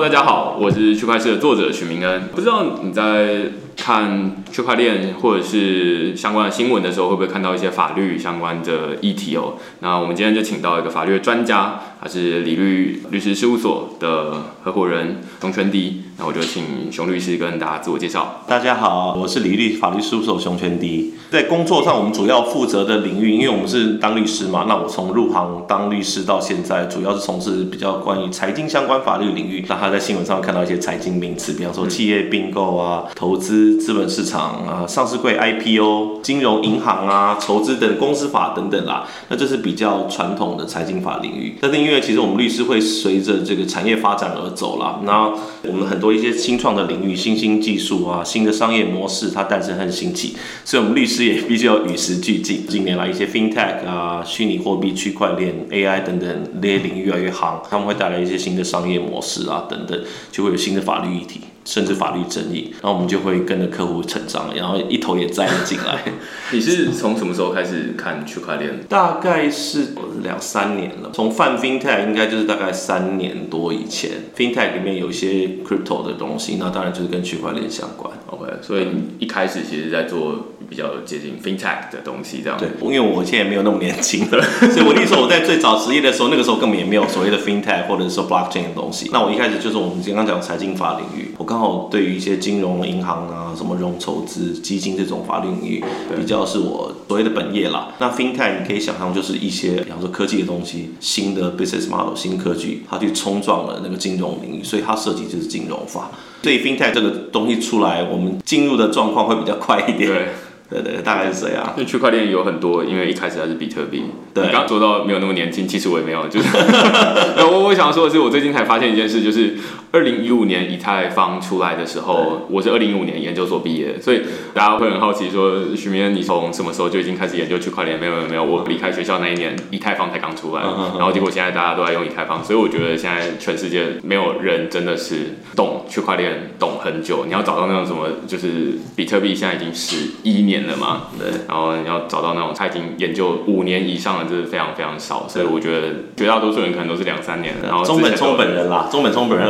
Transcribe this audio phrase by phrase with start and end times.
[0.00, 2.28] 大家好，我是区块链的作者许明恩。
[2.34, 3.44] 不知道你在
[3.76, 9.54] 看区块链或者是相关的新闻的时候，会不会看到一些法律相关的议题哦？
[9.80, 16.02] 那我们今天就请到一个法律专家，他是李律律师事务所的合伙人熊全迪。
[16.16, 18.44] 那我就请熊律师跟大家自我介绍。
[18.46, 21.12] 大家好，我是李律法律事务所熊全迪。
[21.28, 29.64] 在工作上，我们主要负责的领域，因为我们是当律师嘛，那我从入行当律师到现在，主要是从事比较关于财经相关法律领域。
[29.68, 39.06] 那他在新闻上看到一些财经名词，比方说企业并购啊、投资、资本市场啊、上市柜 IPO、金融银行啊、筹资等公司法等等啦。
[39.28, 41.56] 那这是比较传统的财经法领域。
[41.60, 45.32] 但是因为其实我们律师会随着这个产业发展而走啦，那
[45.62, 52.66] 我们很多一些新创的领域、新兴技术啊、新的商业模式，它诞生很兴起，所以我们律师也必须要与时俱进。
[52.66, 56.28] 近年来一些 FinTech 啊、虚拟货币、区块链、AI 等等
[56.60, 59.98] 这些领域越来越行，他们会带来一些新的商业模式啊等等，
[60.30, 61.40] 就会有新的法律议题。
[61.64, 66.00] 甚至法律争议，然后我们就会跟着客户成长，然后一头也栽了进来。
[66.52, 68.84] 你是从什么时候开始看区块链？
[68.88, 69.88] 大概是
[70.22, 71.10] 两三年了。
[71.14, 78.12] 从泛 FinTech 应该就是大概三年多以前，FinTech 里面有一些 Crypto 的东西，那当然就是跟区块链相关。
[78.26, 82.58] OK，所以一开始其实在做比较接近 FinTech 的东西，这样。
[82.58, 89.08] 对，因为我现在没有那么年轻了， 所以我那时候我在最早职业的时候，那个时候根本也没有所谓的 FinTech 或者是说 Blockchain 的东西。
[89.12, 91.53] 那我一开始就是我们刚刚讲财经法领域，我刚。
[91.54, 95.84] 刚好对于一些金融、银行啊，什么融筹资、基金这种法律领域，
[96.16, 97.94] 比较是我所谓的本业啦。
[98.00, 106.10] 那 FinTech 你可以想象，就是一些比方说科技的东西，新的 business model、新科技，它去冲撞了那个金融领域，所以它涉及就是金融法。
[106.42, 110.10] 所以 FinTech 这个东西出来，我们进入的状况会比较快一点。
[110.10, 110.28] 对。
[110.70, 111.74] 对对，大概是这样。
[111.76, 114.04] 就区块链有很多，因为一开始还是比特币。
[114.32, 116.26] 对，刚刚说到没有那么年轻，其实我也没有。
[116.28, 116.48] 就是
[117.38, 119.56] 我我想说的是，我最近才发现一件事，就是
[119.92, 124.22] 二零一五年以太坊出来的时候，我是二零一五年研究所毕业，所以
[124.52, 128.00] 大家会很好奇说，徐明恩，你从什么时候就已经开始研究区块链？
[128.00, 137.24] 没有没有没有，我离开学校那一年，以太坊才刚出来，然后结果现在大家都在用以太坊，所以我觉得现在全世界没有人真的是懂区块链懂很久。
[137.26, 141.08] 你要找到那种什么，就是比特币现在已经十一年了嘛？
[141.18, 141.28] 对。
[141.48, 145.26] 然后你要找到那种他已经研究五年以上的，这是非常非常少。
[145.28, 147.54] 所以我觉得绝大多数人可能都是两三年。
[147.62, 149.48] 然后中本聪本人啦， 中本聪本人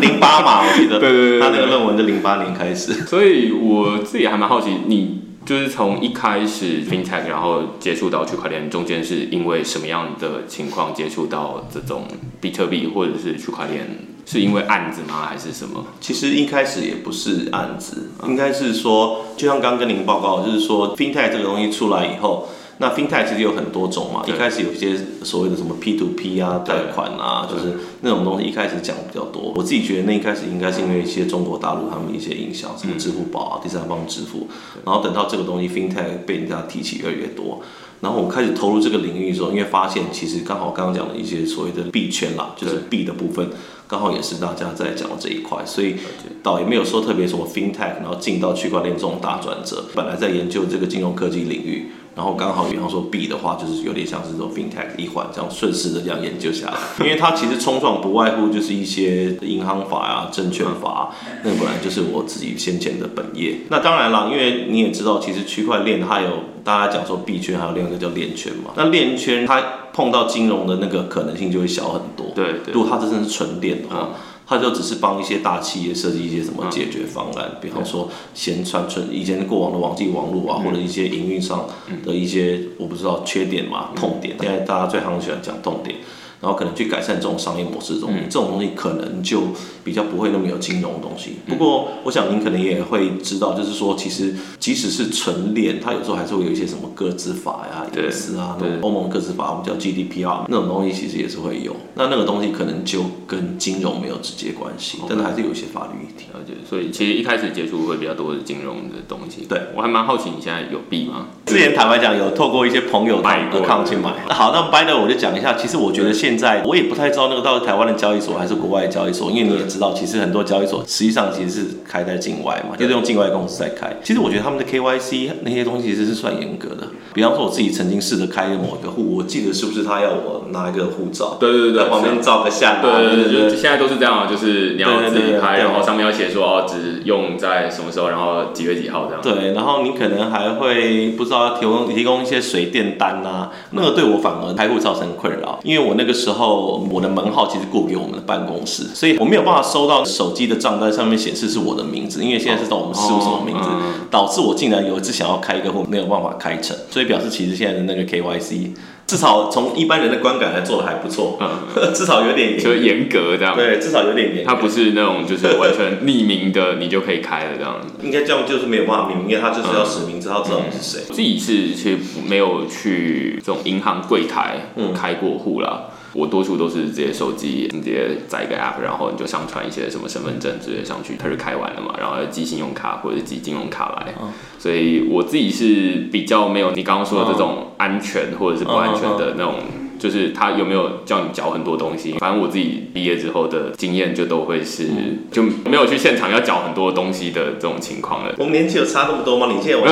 [0.00, 0.98] 零八嘛， 我记得。
[0.98, 1.40] 对对对。
[1.40, 2.92] 他那个论文是零八年开始。
[3.06, 12.06] 所以我自己还蛮好奇，你就是从一开始 FinTech，然后接触到区块链，中间是因为什么样的情况接触到这种
[12.40, 13.86] 比特币或者是区块链？
[14.24, 15.84] 是因为案子吗，还是什么？
[16.00, 24.22] 其实一开始也不是案子，应该是说，就像刚刚跟您报告，就是说，FinTech 这个东西出来以后，那 FinTech 其实有很多种嘛。
[24.26, 29.52] 一开始有一些所谓的什么 P to P 啊，贷款啊，就是那种东西一开始讲比较多。
[29.56, 34.48] 我自己觉得那一开始应该是因为一些中国大陆他们一些影响，什么支付宝啊、第三方支付，
[34.84, 37.60] 然后等到这个东西 FinTech 被人家提起越来越多。
[38.02, 43.48] 然后我开始投入这个领域的时候，因为发现其实刚好刚刚讲的一些所谓的币圈啦，就是币的部分，
[43.86, 45.94] 刚好也是大家在讲的这一块，所以
[46.42, 49.84] 倒也没有说特别什么 FinTech，然后进到区块链这种大转折。
[49.94, 51.92] 本来在研究这个金融科技领域。
[52.14, 63.60] 然后刚好，比方说 B 的话，就是有点像是这种 FinTech 一环这样顺势的这样研究下来，因为它其实冲撞不外乎就是一些银行法啊、证券法，那本来就是我自己先前的本业。
[63.70, 66.28] 那当然啦，因为你也知道，其实区块链它有
[66.62, 68.72] 大家讲说币圈，还有另外一个叫链圈嘛。
[68.76, 69.62] 那链圈它
[69.92, 72.26] 碰到金融的那个可能性就会小很多。
[72.34, 74.10] 对，如果它真的是纯链的话。
[74.52, 81.66] 他就只是帮一些大企业设计一些什么解决方案，比方说先传存以前过往的网际网络啊，或者一些营运上
[82.04, 84.36] 的一些我不知道缺点嘛、痛点。
[84.38, 85.96] 现在大家最常喜欢讲痛点。
[86.42, 89.42] 然后可能去改善这种商业模式，这种这种东西可能就
[89.84, 91.36] 比较不会那么有金融的东西。
[91.46, 101.76] 不过，我想您可能也会知道，就是说，其实即使是纯链，它有时候还是会有一些什么个资法呀、隐私啊，那种欧盟个资法，我们叫 GDPR 那种东西，其实也是会有。
[101.94, 106.26] 那那个东西可能就跟金融没有直接关系，但是还是有一些法律议题。
[106.68, 109.46] 所以，其实一开始接触会比较多的金融的东西。
[109.48, 111.26] 对我还蛮好奇，你现在有币吗？
[111.46, 114.10] 之前坦白讲，有透过一些朋友买过抗去买。
[114.30, 123.94] 好，那 By the 我就讲一下，其实我觉得现现在我也不太知道那个到底台湾的交易所还是国外的交易所，因为你也知道，其实很多交易所实际上其实是开在境外嘛，就是用境外公司在开。
[124.02, 126.88] 其实我觉得他们的 KYC 那些东西其实是算严格的。
[127.12, 131.36] 比方说我自己曾经试着开某一个户，我记得是不是他要我拿一个护照？
[131.38, 132.80] 对对对在旁边照个相。
[132.80, 139.20] 对对对，就现在都是这样，就是你要自己拍，然后上面要写说哦，只用在什么时候，然后几月几号这样。
[139.22, 146.21] 对，然后你可能还会不知道提供提供一些水电单啊，那个对我反而开户造成困扰，因为我那个。
[146.22, 153.68] 时候我的门号其实过给我们的办公室，所以我没有办法收到手机的账单上面显示是我的名字，因为现在是到我们事务所的名字，
[154.10, 158.70] 导致我竟然有一次想要开一个户没有办法开成，所以表示其实现在的那个 KYC。
[159.12, 164.42] 至少从一般人的观感来做的还不错，嗯， 至少有点就严格这样，对，至少有点严。
[164.42, 167.92] 它不是那种就是完全匿名的，你就可以开了这样子。
[168.02, 171.02] 应该这样就是没有办法匿名，因为他就是要实名，知道知道你是谁。
[171.12, 175.90] 自己是其实没有去这种银行柜台开过户啦。
[176.14, 184.14] 我多数都是直接手机，直接载一个 app，然后你就上传一些什么身份证直接上去，它就开完了嘛，然后寄信用卡或者寄金融卡来。
[184.62, 189.56] 所以我自己是比较没有你刚刚说的这种安全或者是不安全的那种。
[190.02, 192.10] 就是他有没有叫你缴很多东西？
[192.18, 194.88] 反正我自己毕业之后的经验就都会是
[195.30, 198.34] 就没有去现场要缴很多东西的这种情况了。
[198.38, 199.46] 我们年纪有差那么多吗？
[199.48, 199.88] 你现在 完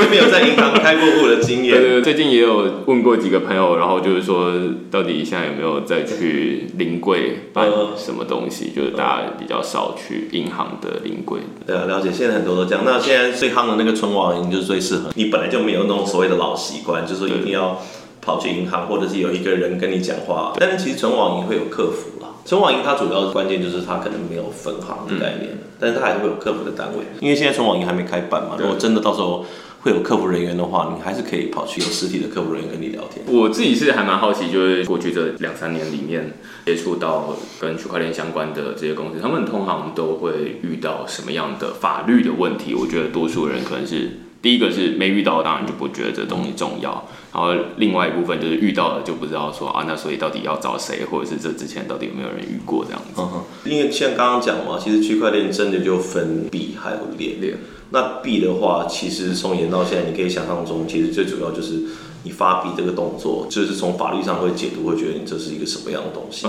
[0.00, 1.80] 全没有在银行开过户的经验。
[1.80, 4.50] 对 对，最近也有问过几个朋友，然后就是说
[4.90, 8.72] 到底现在有没有再去临柜办什么东西？
[8.74, 11.38] 就是大家比较少去银行的临柜。
[11.64, 12.10] 对啊，了解。
[12.12, 12.82] 现在很多都这样。
[12.84, 17.80] 那现在最夯的那个存网银就是最适合你，本来就没有那种所谓的老习惯，就是说一定要。
[18.26, 22.26] 跑去银行，或者是有一个人跟你讲话，但是其实存网银会有客服啦。
[22.44, 27.04] 存网银它主要的关键就是它可能没有分行的概念，但是它还是会有客服的单位。
[27.20, 29.46] 因为现在存网银还没开办嘛，如果真的到时候
[29.82, 33.24] 会有客服人员的话，你还是可以跑去有实体的客服人员跟你聊天。
[33.28, 36.34] 我自己是还蛮好奇，就是过去这两三年里面
[36.64, 42.74] 接触到跟区块链相关的这些公司，他们通常都会遇到什么样的法律的问题？
[42.74, 44.18] 我觉得多数人可能是。
[44.46, 47.04] 第一个是没遇到，当然就不觉得这东西重要。
[47.34, 53.68] 然后另外一部分就是遇到了就不知道说啊，那所以到底要找谁，或者是这之前到底有没有人遇过这样子？
[53.68, 57.40] 因为像刚刚讲嘛，其实区块链真的就分币还有链。
[57.40, 57.58] 链
[57.90, 61.82] 那币的话，其实从演到现在，你可以想象中，其实最主要就是
[62.22, 66.46] 你发币这个动作，就是从法律上会解读，会觉得你这是一个什么样的东西。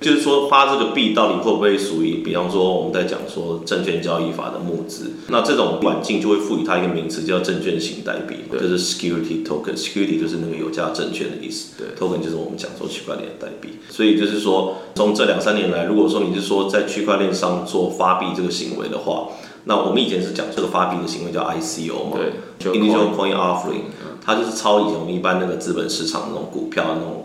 [0.00, 13.70] 就是说发这个币到底会不会属于，比方说我们在讲说证券交易法的募资，那这种环境就会赋予它一个名词叫证券型代币，就是 security token，security 就是那个有价证券的意思，对，token 就是我们讲说区块链的代币。
[13.88, 19.28] 所以就是说，从这两三年来，如果说你是说在区块链上做发币这个行为的话，
[19.64, 22.18] 那我们以前是讲这个发币的行为叫 ICO 嘛，
[22.58, 23.84] 对，initial coin offering，
[24.22, 27.22] 它就是抄以前我们一般那个资本市场那种股票那种。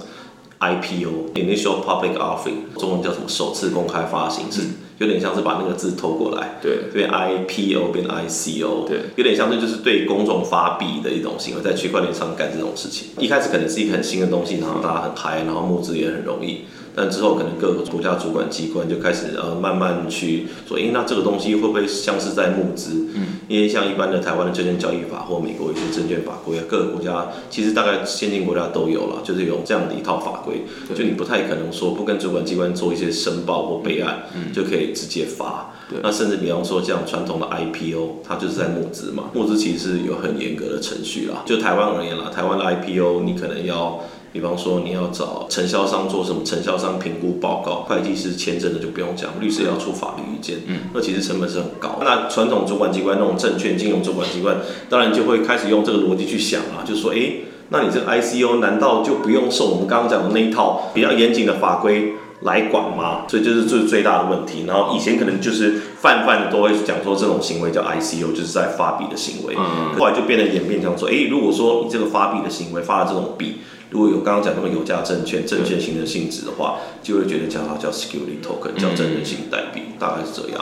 [0.59, 3.27] IPO（Initial Public Offering） 中文叫什么？
[3.27, 4.61] 首次公开发行是
[4.97, 13.07] 有点像是把那个字偷过来，对，变 IPO 变 ICO，对，有点像是就是对公众发币的一种行为，在区块链上干这种事情。
[13.17, 16.65] 一开始可能是一个很新的东西，然后大家很嗨，然后募资也很容易。
[16.95, 23.07] 但之后可能各个国家主管机关就开始呃慢慢去说，哎，那这个东西会不会像是在募资？
[23.15, 30.63] 嗯，因为像一般的台湾的证券交易法或美国一些证券法规啊，各个国家其实大概先进国家都有了，就是有这样的一套法规，
[30.95, 35.71] 就你不太可能说不跟主管机关做一些申报或备案，就可以直接发。
[36.03, 41.43] 那甚至比方说像传统的 IPO，它就是在募资嘛，募资其实是有很严格的程序啦。
[41.45, 43.99] 就台湾而言啦，台湾的 IPO 你可能要。
[44.31, 51.99] 比方说，你要找承销商做什么承销商评估报告，会计师签证的就不用讲，律师要出法律意见，嗯，那其实成本是很高。
[52.01, 57.31] 那传统主管机关那种证券金融主管机关，当然就会开始用这个逻辑去想啊，就说，哎，
[57.69, 63.21] 那你这个 ICO 难道就不用受我们刚刚讲的那一套比较严谨的法规来管吗？
[63.27, 64.65] 所以这是最最大的问题。
[64.67, 73.55] 然后以前可能就是泛泛的都会讲说这种行为叫 ICO，就是在发币的行为，嗯后来就变得演变成说，哎，如果说你这个发币的行为发了这种币。
[73.89, 80.61] 如果有刚刚讲那个有价证券、证券型的性质的话，就会觉得叫它叫 security token，叫证券型代币，大概是这样。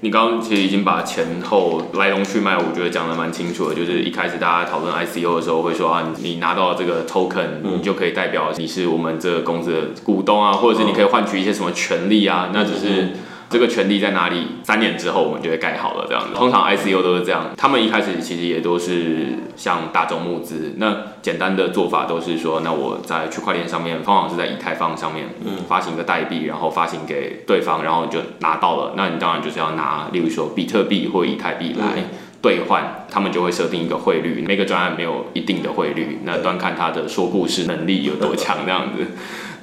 [0.00, 3.74] 你刚刚其实已经把前后来龙去脉，我觉得讲的蛮清楚的。
[3.74, 13.08] 就是一开始大家讨论 ICO 的时候，会说啊，你拿到这个 token，你就可以代表你是我们这个公司的股东啊，或者是你可以换取一些什么权利啊，那只是。
[13.50, 14.46] 这个权利在哪里？
[14.62, 16.34] 三年之后我们就会盖好了，这样子。
[16.34, 20.74] 通常 ICO 都是这样，他们一开始其实也都是像大众募资。
[20.76, 28.92] 那简单的做法都是说，那我在区块链上面，通常是在以太坊上面，嗯，发行一个代币，然后发行给对方，然后就拿到了。
[28.96, 32.04] 那你当然就是要拿，例如说比特币或以太币来
[32.42, 34.44] 兑换，他们就会设定一个汇率。
[34.46, 39.06] 每个专案没有一定的汇率，那端看他的说故事能力有多强，这样子。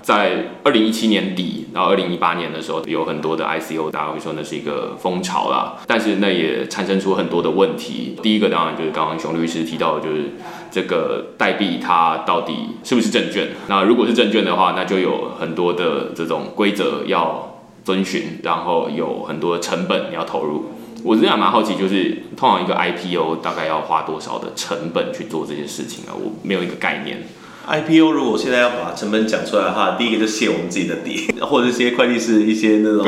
[0.06, 5.78] 在二零一七年底，然后二零一八年的时候，有很多的 ICO，大家会说那是一个风潮啦。
[5.88, 8.16] 但是那也产生出很多的问题。
[8.22, 10.34] 第一个当然就是刚刚熊律师提到，就是
[10.70, 13.48] 这个代币它到底是不是证券？
[13.68, 20.66] 那如果是证券的话，那就有很多的这种规则要遵循，然后有很多成本要投入。
[21.04, 26.14] 我真的蛮好奇，就是通常一个 IPO 大概要花多少的成本去做这些事情啊？
[26.14, 27.24] 我没有一个概念。
[27.68, 33.06] IPO 如果现在要把成本讲出来的话，第一个就卸我们自己的底， 或者一些会计师一些那种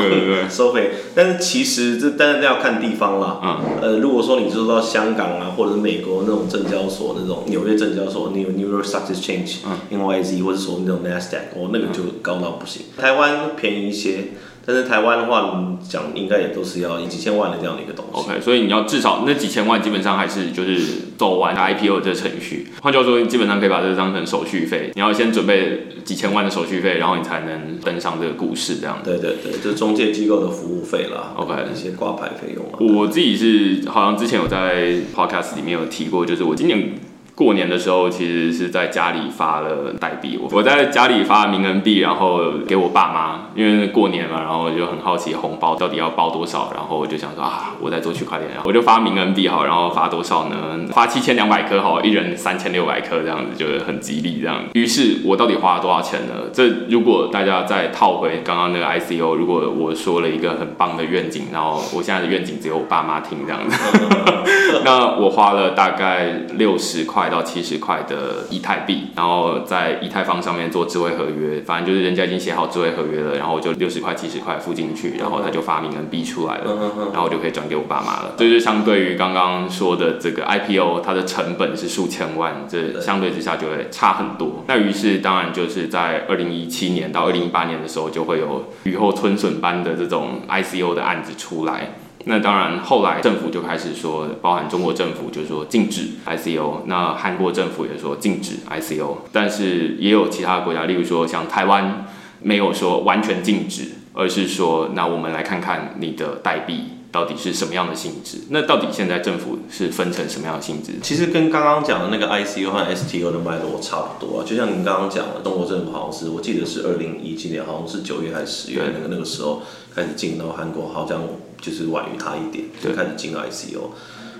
[0.50, 0.90] 收费。
[1.14, 3.40] 但是其实这当然要看地方啦。
[3.42, 9.58] 嗯，呃，如果说你做到香港啊，或者是美国那种证交所那种纽约证交所，New New York Stock Exchange、
[9.92, 12.82] NYSE，或者说那种 Nasdaq，哦，那个就高到不行。
[12.96, 14.32] 台湾便宜一些，
[14.68, 18.20] 但是台湾的话，你讲应该也都是要几千万的这样的一个东西。
[18.20, 20.78] OK，所以你要至少那几千万，基本上还是就是
[21.16, 22.68] 走完 IPO 这程序。
[22.82, 29.10] 换句话说，基本上可以把这个当成手续费，你要先准备几千万的手续费，然后你才能登上这个股市这样子。
[29.10, 32.76] 对对对，就是中介机构的服务费啦 OK 一些挂牌费用啊。
[32.78, 36.92] 我自己是好像之前有在 Podcast 里面有提过，就是我今年。
[37.38, 50.56] 过年的时候，其实是在家里发了代币，我我在家里发名人币，然后给我爸妈，因为过年嘛，然后就很好奇红包到底要包多少，然后我就想说啊，我在做区块链，然后我就发名人币好，然后发多少呢？
[50.90, 54.64] 发七千两百颗好，一人三千六百颗这样子，就是很吉利这样。
[54.72, 56.34] 于是我到底花了多少钱呢？
[56.52, 63.78] 这如果大家再套回刚刚那个 ICO，如果我说了一个很棒的愿景，然后我现在的愿景只有我爸妈听这样子。
[64.84, 76.72] 那我花了大概六十块到七十块的以太币，然后在以太坊上面做智慧合约，反正就是人家已经写好智慧合约了，然后我就六十块七十块付进去，然后他就发明了币出来了，
[77.12, 78.34] 然后我就可以转给我爸妈了。
[78.36, 84.64] 这就是相对于刚刚说的这个 IPO，它的成本是数千万，这相对之下就会差很多。
[84.66, 91.94] 那于是当然就是在二零一七年到二零一八年的时候，就会有雨后春笋般的这种 ICO 的案子出来。
[92.28, 102.06] 那当然，后来政府就开始说，包含中国政府就是说禁止 ICO，那韩国政府也说禁止 ICO，但是也有其他的国家，例如说像台湾，
[102.42, 108.40] 没有说完全禁止，而是说，那我们来看看你的代币到底是什么样的性质。
[108.50, 110.92] 那到底现在政府是分成什么样的性质？
[111.02, 119.62] 其实跟刚刚讲的那个 ICO 和 STO 的脉络差不多啊，就像您刚刚讲的，中国政府好像是我记得是二零一七年，好像是九月还是十月那个那个时候
[119.98, 121.20] 开始进，然后韩国好像
[121.60, 123.90] 就是晚于他一点，就对开始进 ICO。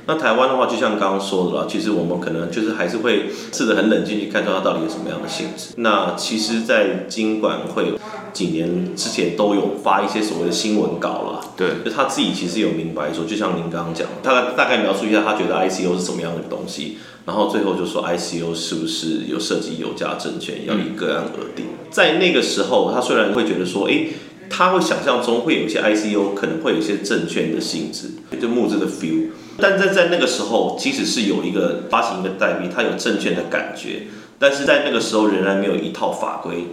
[0.06, 5.74] 那台湾的话，就像刚刚说的啦，其实我们可能就是还是会试着很冷静去看出它到底有什么样的性质。
[5.76, 7.92] 那其实，在金管会
[8.32, 16.96] 几年之前都有发一些所谓的新闻稿啦，对，就他自己其实有明白说，就像您刚刚讲，他大概描述一下他觉得 ICO 是什么样的东西，
[17.26, 21.66] 然后最后就说 ICO 是不是有涉及有价证券，要以个案而定。
[21.90, 24.08] 在那个时候，他虽然会觉得说，诶，
[24.50, 28.08] 他会想象中会有一些 ICO 可能会有一些证券的性质，
[28.40, 29.28] 就募资的 feel，
[29.58, 34.06] 但在在那个时候，即使是有一个发行一个代币，它有证券的感觉，
[34.38, 36.66] 但是在那个时候仍然没有一套法规。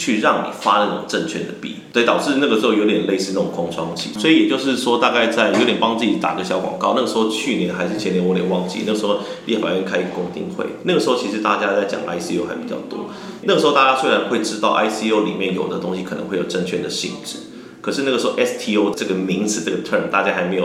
[0.00, 4.18] 去让你发那种证券的币，对，导致那个时候有点类似那种空窗期。
[4.18, 6.94] 所以也就是说，大概在有点帮自己打个小广告。
[6.96, 8.84] 那个时候去年还是前年，我有点忘记。
[8.86, 13.10] 那个时候立法院开一个公听会，那个时候其实大家在讲 ICO 还比较多。
[13.42, 17.36] 那个时候大家虽然会知道 ICO 里面有的东西可能会有证券的性质，
[17.82, 20.64] 可是那个时候 STO 这个名词这个 term 大家还没有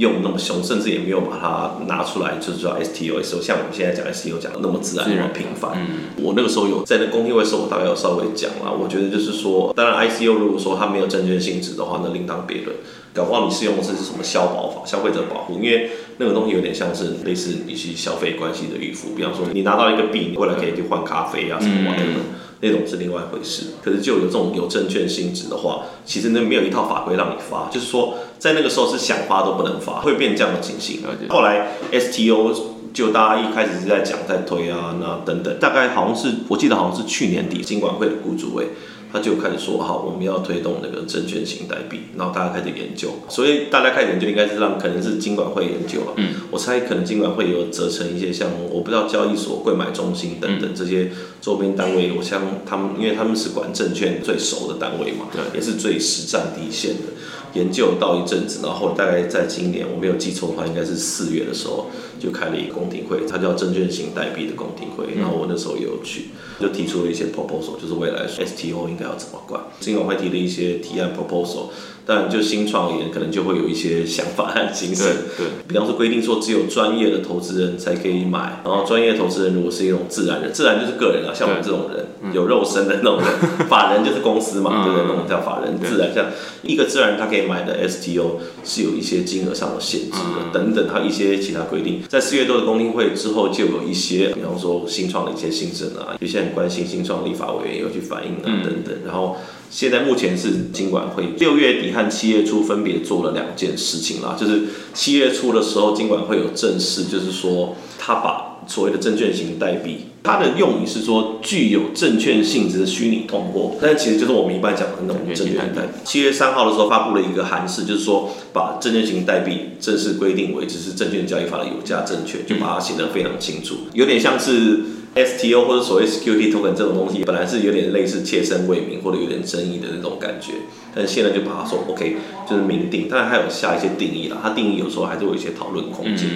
[0.00, 3.22] 用那么凶，甚至也没有把它拿出来，就是叫 STO。
[3.22, 5.70] STO 像我们现在讲 STO 讲的那么自然、那么频繁。
[6.16, 8.72] 我那个时候有在那公听会的时候，我大概有稍微讲了。
[8.72, 12.74] 我觉得就是说，当然 ICO 如果说它没有证券性质的话，那另当别论。
[13.12, 19.14] 搞不好你是用的是什么消保法、消费者保护，因为那个东西有点像是类似你去消费关系的预付。
[19.16, 22.20] 比方说，你拿到一个币，你未来可以去换咖啡啊什么玩意的。
[22.62, 31.02] 那种是另外一回事，可是就有这种有证券性质的话，其实那没有一套法规让你发，就是说在那个时候是想发都不能发，会变这样的情形。
[31.28, 32.52] 后来 STO
[32.92, 38.66] 就大家一开始是在讲在推啊，那等等，大概好像是我记得好像是去年底金管会的雇主委。
[39.12, 57.12] 他就开始说好，我们要推动那个证券型代币，然后大家开始研究，所以大家开始研究应该是让可能是金管会研究了，嗯，我猜可能金管会有折成一些像我不知道交易所、柜买中心等等这些周边单位，我相他们因为他们是管证券最熟的单位嘛，对也是最实战第一线的。
[57.54, 61.86] 研究到一阵子，然后大概在今年我没有记错的话，应该是四月的时候
[62.18, 66.26] 就开了一个公听会，它叫证券型代币的公听会，然后我那时候也有去，
[66.60, 71.68] 就提出了一些 proposal，就是未来 STO 应该要怎么管，金管会提了一些提案 proposal，
[72.10, 75.04] 当然就新创业可能就会有一些想法和形式。
[75.38, 83.28] 对，对，比方说规定说只有专业的投资人才可以买，然后专业投资人如果是一种自然人，自然就是个人啊，像我们这种人有肉身的那种人，
[83.70, 85.06] 法人就是公司嘛，对不对？
[85.06, 86.26] 那种叫法人，自然像
[86.62, 92.02] 一个自然人他可以买的 STO 是有一些金额上的限制的，等等，还有一些其他规定。
[92.08, 99.36] 在四月多的公听会之后，就有一些，比方说新创的一些新政啊，有些很关心新创立法委员也有去反映啊，等等，然后。
[99.70, 115.88] 现在目前是金管会六月底和七月初分别做了两件事情啦，就是七月初的时候，尽管会有正式，就是说他把所谓的证券型代币，它的用语是说具有证券性质的虚拟通货，但其实就是我们一般讲的那种证券代币。
[116.04, 124.80] 七月三号的时候发布了一个函释，就是说把证券型代币正式规定为只是证券交易法的有价证券，就把它写得非常清楚，有点像是。
[125.14, 130.52] STO 或者所谓 security token 这种东西，本来是有点类似切身为民或者有点争议的那种感觉，
[130.94, 132.16] 但现在就把它说 OK，
[132.48, 136.28] 就是明定，当然还有下一些定义了，它定义有时候还是有一些讨论空间。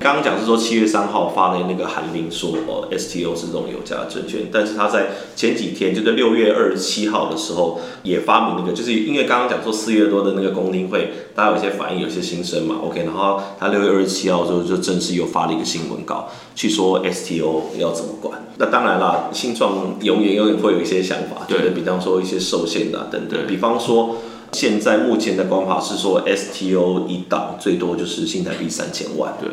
[0.00, 18.42] 刚刚讲是说七月三号发的那个函令说哦 STO 是这种有价证券，但是他在前几天就在六月二十七号的时候也发明那个，就是因为刚刚讲说四月多的那个公听会，大家有一些反应，有些心声嘛，OK，然后他六月二十七号的时候就正式又发了一个新闻稿，去说 STO 要怎么管。
[18.56, 24.16] 那当然啦，新创永远永远会有一些想法，对，比方说一些受限的等等，比方说
[24.52, 29.50] 现在目前的管法是说 STO 一档最多就是新台币三千万，对。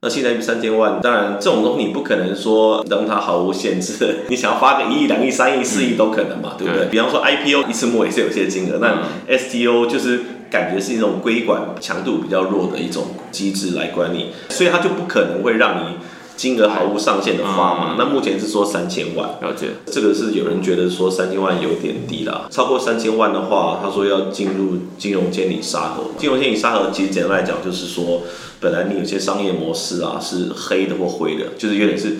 [0.00, 6.86] 那现在是三千万，当然这种东西你不可能说让它毫无限制，你想要发个一亿、两亿、三亿、四亿都可能嘛，对不对？
[6.86, 9.02] 比方说 IPO 一次末也是有些金额，那
[9.36, 15.96] STO 就是感觉是一种规管强度比较弱的一种机制来管理，所以它就不可能会让你。
[16.38, 19.70] 金额毫无上限的发嘛，那目前是说三千万，了解。
[19.86, 26.04] 这个是有人觉得说三千万有点低了，超过三千万的话，他说要进入金融监理沙盒。
[26.16, 28.22] 金融监理沙盒其实简单来讲就是说，
[28.60, 32.16] 本来你有些商业模式啊是黑的或灰的，就是有点是。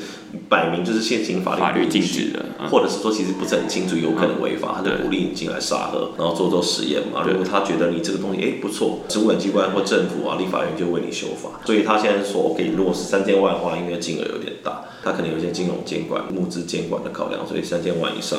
[0.48, 7.24] 摆明就是现行法律禁止的，或者是说其实不是很清楚，有可能违法，他就鼓励你进来沙盒，然后做做实验嘛。
[7.26, 11.60] 如果他觉得你这个东西哎不错，主管机关或政府啊、立法院就为你修法。
[11.64, 18.38] 所以他现在说，OK，如果是三千万的话，因为金额有点大，他可能有些金融监管、募资监管的考量，所以三千万以上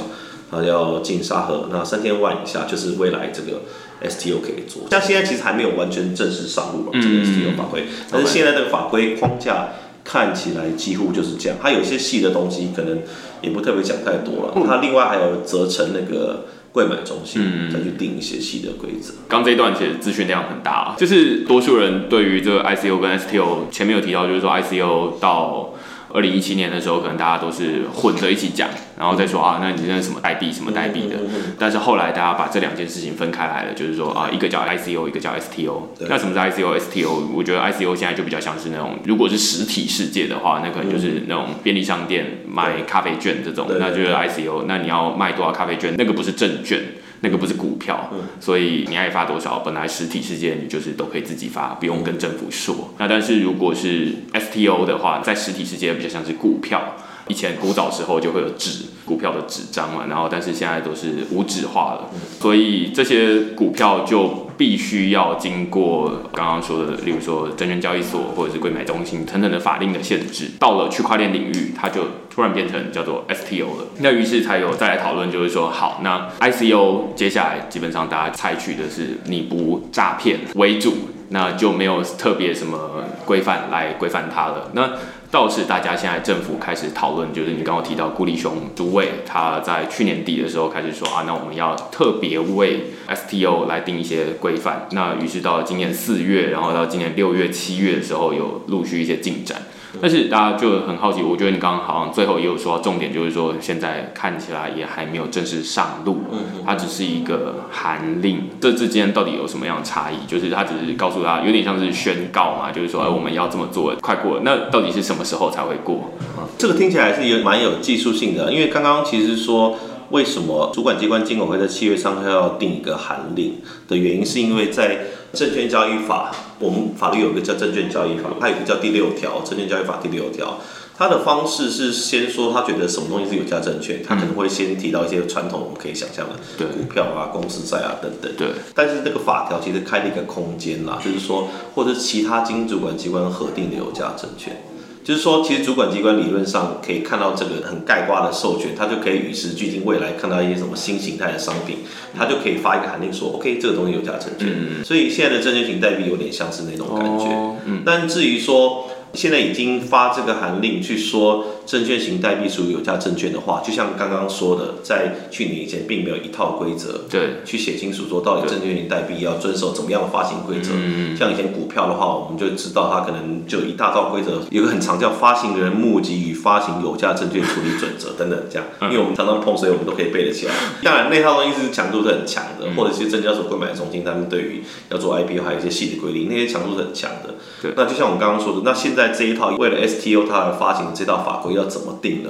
[0.52, 3.62] 他要进沙盒，那三千万以下就是未来这个
[4.08, 4.84] STO 可以做。
[4.92, 9.70] 像现在其实还没有完全正式上路了这个 STO 法规，但是现在这个法规框架。
[10.12, 12.98] 看起来几乎就是这样，它有些细的东西可能
[13.44, 14.54] 也不特别讲太多了。
[14.66, 19.14] 它另外还有责成那个柜买中心再去定一些细的规则。
[19.28, 25.76] 刚这一段其实资讯量很大，就是多数人对于这个 ICO 跟 STO 前面有提到，就是说 ICO 到。
[26.12, 28.68] 二零一七年的时候，可能大家都是混着一起讲，
[28.98, 31.18] 然后再说啊，那你那什么代币，什么代币的。
[31.60, 35.84] 但是后来大家把这两件事情分开来了，就是说啊，一个叫 ICO，一个叫 STO。
[36.10, 37.28] 那什么是 ICO、STO？
[37.34, 44.64] 我觉得 ICO 现在就比较像是那种，如果是实体世界的话，那可能就是那种便利商店卖咖啡券这种，那就是 ICO。
[44.68, 45.96] 那你要卖多少咖啡券？
[45.98, 46.82] 那个不是证券。
[47.22, 52.94] 那个不是股票，所以你爱发多少，本来实体世界你就是都可以自己发，不用跟政府说。
[52.98, 56.96] 那但是如果是 STO 的话，在实体世界比较像是股票。
[57.30, 70.50] 以前古早时候就会有纸股票的纸张嘛，然后但是现在都是无纸化了，所以这些股票就必须要经过刚刚说的，例如说证券交易所或者是柜买中心等等的法令的限制。
[70.60, 73.86] 到了区块链领域，它就突然变成叫做 STO 了。
[74.00, 80.94] 那于是才有再来讨论，就是说好，那 ICO 接下来基本上大家采取的是你不诈骗为主，
[81.30, 84.70] 那就没有特别什么规范来规范它了。
[84.74, 84.92] 那
[85.32, 94.88] 倒是大家现在政府开始讨论，就是你刚刚提到顾立雄诸位，他在去年底的时候开始说啊，那我们要特别为 STO 来定一些规范。
[94.92, 99.62] 那于是到今年四月，然后到今年六月、七月的时候，有陆续一些进展。
[100.00, 106.22] 但是大家就很好奇，我觉得你刚刚好像最后也有说到重点，就是说现在看起来也还没有正式上路，
[106.64, 110.28] 它只是一个函令，这之间到底有什么样的差异？
[110.28, 116.12] 就是它只是告诉他，有点像是宣告嘛，就是说，哎，我们要这么做，快过了，那到底是什么时候才会过？
[116.58, 119.76] 这个听起来是有蛮有技术性的，因为刚刚其实说
[120.12, 125.00] 为什么主管机关金管会在七月三号要定一个函令的原因，是因为在。
[125.32, 130.58] 证券交易法，我们法律有个叫证券交易法，它有个叫第六条，证券交易法第六条，
[130.98, 138.32] 它的方式是先说他觉得什么东西是有价证券，他可能会先提到一些传统我们可以想象的股票啊、公司债啊等等。
[138.36, 138.48] 对。
[138.74, 144.60] 但是这个法条其实开了一个空间啦，就是说，或者其他经主管机关核定的有价证券。
[145.10, 151.78] 就是说，其实主管机关理论上可以看到这个很盖瓜的授权，它就可以与时俱进，未来看到一些什么新形态的商品，
[152.16, 154.48] 它就可以发一个函令说，OK，这个东西有价证券。
[154.86, 157.82] 所以现在的证券型代币有点像是那种感觉。
[157.84, 170.72] 但至于说现在已经发这个函令去说证券型代币属于有价证券的话，就像刚刚说的，在去年以前并没有一套规则，对，去写清楚说到底证券型代币要遵守怎么样的发行规则。
[170.74, 180.54] 嗯像以前股票的话，我们就知道它可能就一大套规则，有个很长叫发行人募集与发行有价证券处理准则等等这样，因为我们常常碰，所以我们都可以背得起来。
[180.82, 187.36] 当然那套东西是强度是很强的，或者是证交所购买中心他们对于要做 IPO 还有一些细的规定，那些强度是很强的。
[187.62, 192.30] 对那就像我们刚刚说的，那现在这一套为了 STO 它而发行的这套法规要怎么定呢？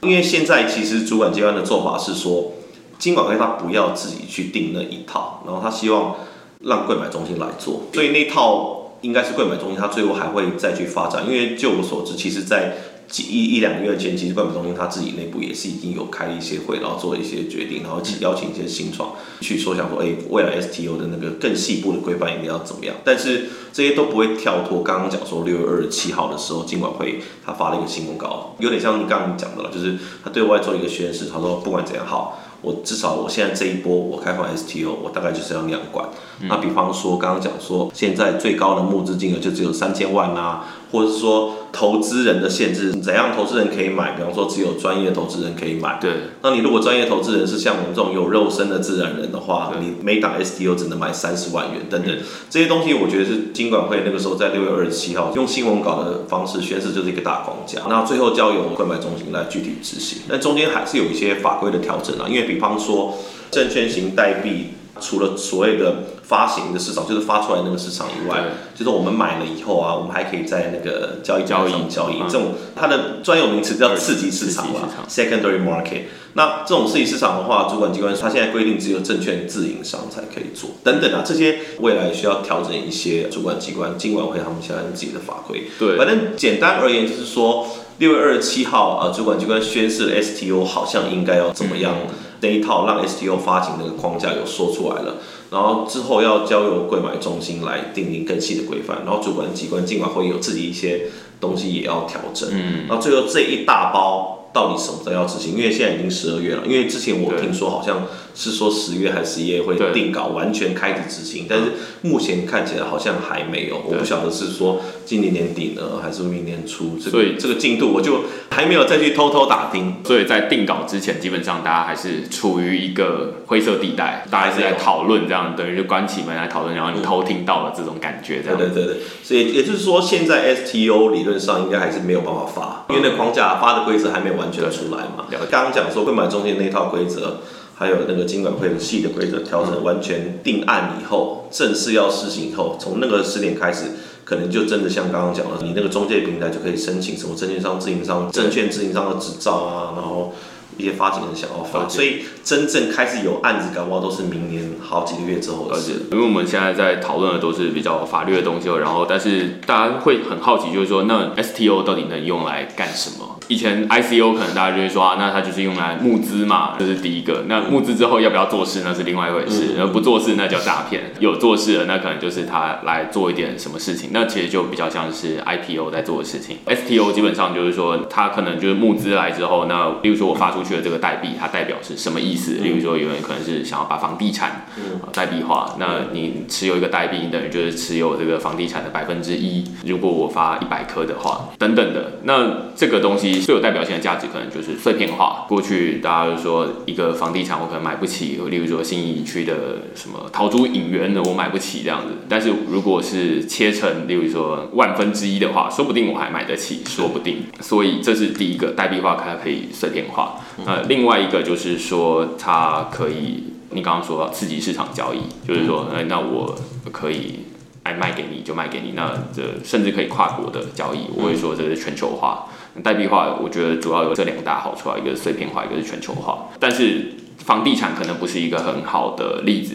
[0.00, 2.52] 因为现在其实主管机关的做法是说，
[2.98, 6.14] 金管会他不要自己去定那一套，然后他希望
[6.60, 11.26] 让柜买中心来做，所以那套应该是柜买中心，他最后还会再去发展。
[11.26, 12.76] 因为就我所知，其实在
[13.16, 22.94] 一一两个月前，其实柜买中心他自己内部也是已经有开一些会，然后做一些决定，然后邀请一些新创去说，想说，哎，未来 STO 的那个更细部的规范应该要怎么样？
[23.04, 32.40] 但是这些都不会跳脱刚刚讲说六月二十七号的时候，尽管会他发了一个新公告，有点像你刚刚讲的了，就是他对外做一个宣示，他说不管怎样好。
[32.60, 36.08] 我至少我现在这一波我开放 STO，我大概就是要两管。
[36.48, 44.12] 那比方说刚刚讲说，现在最高的募资金额就只有三千万啊，或者是说投资人的限制，怎样投资人可以买？
[44.12, 45.98] 比方说只有专业投资人可以买。
[46.00, 46.10] 对，
[46.42, 52.16] 那你如果专业投资人是像我们这种有肉身的自然人的话，你每打 STO 只能买三十万元等等，
[52.48, 57.80] 这些东西我觉得是金管会那个时候在六月二十七号用新闻稿的方式宣示，就是一个大框架。
[57.88, 60.22] 那最后交由购买中心来具体执行。
[60.28, 63.18] 那中间还是有一些法规的调整啊，因为比方说
[63.50, 64.68] 证券型代币。
[65.00, 72.18] 除了所谓的发行的市场，就是发出来那个市场以外，就是我们买了以后啊，我们还可以在那个交易交易上交易。
[72.28, 76.02] 这种它的专有名词叫刺激市场嘛，secondary market。
[76.34, 85.64] 那这种刺激市场的话，主管机关它现在规定只有证券自营商才可以做，等等啊，这些未来需要调整一些主管机关、金管会他们现在自己的法规。
[85.78, 87.66] 对，反正简单而言就是说，
[87.98, 91.94] 六月二十七号啊，主管机关宣示了 STO 好像应该要怎么样。
[92.40, 95.14] 那一套让 STO 发行那个框架有说出来了，
[95.50, 101.06] 然后之后要交由柜买中心来定定更细的规范，然后主管机关尽管会有自己一些
[101.40, 105.56] 东西也要调整，嗯，然后最后这一大包到底什么时候要执行？
[105.56, 119.96] 因为现在已经十二月了，因为之前我听说好像是说十月还是十一月会定稿完全开始执行，但是目前看起来好像还没有，我不晓得是说今年年底呢，还是明年初，所以这个进度我就还没有再去偷偷打听。
[120.04, 128.58] 所以在定稿之前，基本上大家还是处于一个灰色地带，大家是在讨论这样，等于就关起门来讨论，然后你偷听到了这种感觉，这样。
[128.58, 135.26] 对对对，所以也就是说，现在 STO 理论上应该还是没有办法发，因为那框架发的规则还没有完全的出来嘛。
[135.50, 137.38] 刚刚讲说会买中间那套规则，
[137.74, 143.86] 还有那个金管会的细的规则调整完全定案以后，正式要施行以后，从那个时点开始。
[144.28, 150.34] 可能就真的像刚刚讲的，你那个中介平台就可以申请什么证券商、自营商、证券自营商的执照啊，然后
[150.78, 156.06] 一些发行人想要发，所以真正开始有案子，搞不好都是明年好几个月之后的事。
[156.12, 163.36] 因为我们现在在讨论的都是比较法律的东西，然后但是大家会很好奇，就是说那 STO 到底能用来干什么？
[163.48, 167.44] 以前 ICO 可能大家就会说啊，那它就是用来募资嘛，这是第一个。
[167.48, 169.74] 那募资之后要不要做事，那是另外一回事。
[169.78, 171.12] 而不做事那叫诈骗。
[171.18, 176.58] 有做事的，那可能就是他来做一点什么事情，那其实就比较像是 IPO 在做的事情。
[176.66, 182.52] STO 基本上就是说，他可能就是募资来之后，那例如说我发出去的这个代币，它代表是什么意思？
[182.54, 184.66] 例如说有人可能是想要把房地产
[185.12, 189.64] 代币化，那你持有一个代币，你等于就是持有这个房地产的百分之一。
[189.84, 193.38] 如果我发一百颗的话，等等的，那这个东西。
[193.48, 195.46] 最有代表性的价值可能就是碎片化。
[195.48, 199.54] 过去大家就说一个房地产我可能买不起，例如说新义区的
[199.94, 202.08] 什么桃竹影园的我买不起这样子。
[202.28, 207.44] 但是如果是切成例如说万分之一的话，说不定我还买得起，说不定。
[207.60, 210.34] 所以这是第一个代币化，它可以碎片化。
[210.66, 216.54] 呃，另外一个就是说它可以，你刚刚说到刺激市场交易，就是说，呃，那我
[216.92, 217.40] 可以
[217.84, 222.46] 爱卖给你就卖给你，那这甚至可以跨国的交易，我会说这是全球化。
[222.82, 226.46] 代币化，我觉得主要有这两大好处啊，一个是碎片化，一个是全球化。
[226.60, 229.74] 但是房地产可能不是一个很好的例子，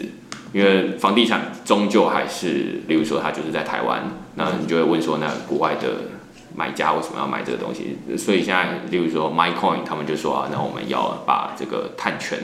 [0.52, 5.88] 因为房地产终究还是，例如说它就是在台湾，那你就会问说，那国外的
[6.56, 7.96] 买家为什么要买这个东西？
[8.16, 12.38] 所以现在，例如说 MyCoin，他们就说啊，那我们要把这个碳权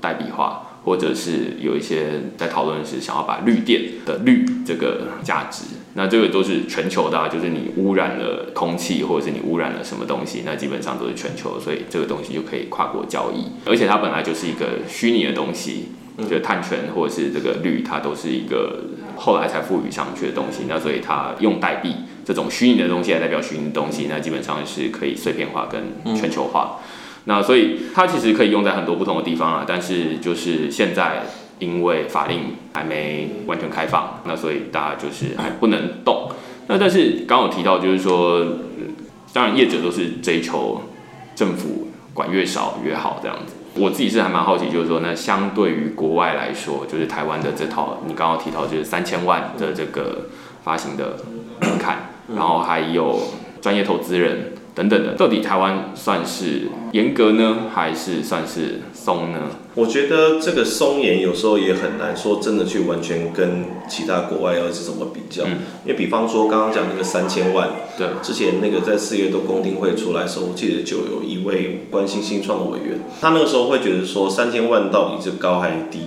[0.00, 0.62] 代币化。
[0.86, 15.88] 或者是有一些在讨论是想要把绿电的绿这个价值，那这个都是全球的，就是你污染了空气，或者是你污染了什么东西，那基本上都是全球，所以这个东西就可以跨国交易，而且它本来就是一个虚拟的东西，
[16.30, 18.84] 就碳权或者是这个绿，它都是一个
[19.16, 21.92] 后来才赋予上去的东西，那所以它用代币
[22.26, 26.80] 这种虚拟的东西来代表虚拟的东西，那基本上是可以碎片化跟全球化。
[27.24, 31.22] 那所以它其实可以用在很多不同的地方啊，但是就是现在
[31.60, 36.28] 因为法令还没完全开放，那所以大家就是还不能动。
[36.66, 38.44] 那但是刚有提到就是说，
[39.32, 40.82] 当然业者都是追求
[41.34, 43.54] 政府管越少越好这样子。
[43.78, 50.28] 我自己是还蛮好奇，就是说，那相对于国外来说，就是台湾的这套，你刚刚提到就是三千万的这个
[50.64, 51.18] 发行的
[51.60, 53.20] 门槛，然后还有
[53.60, 54.52] 专业投资人。
[54.76, 59.38] 等等的，到底台湾算是严格呢，还是算是松呢？
[59.74, 76.00] 我觉得这个松严有时候也很难说真的去完全跟其他国外要是怎么比较，因为比方说刚刚讲那个三千万，对，之前那个在四月都公听会出来的时候，我记得就有一位关心新创的委员，他那个时候会觉得说三千万到底是高还是低？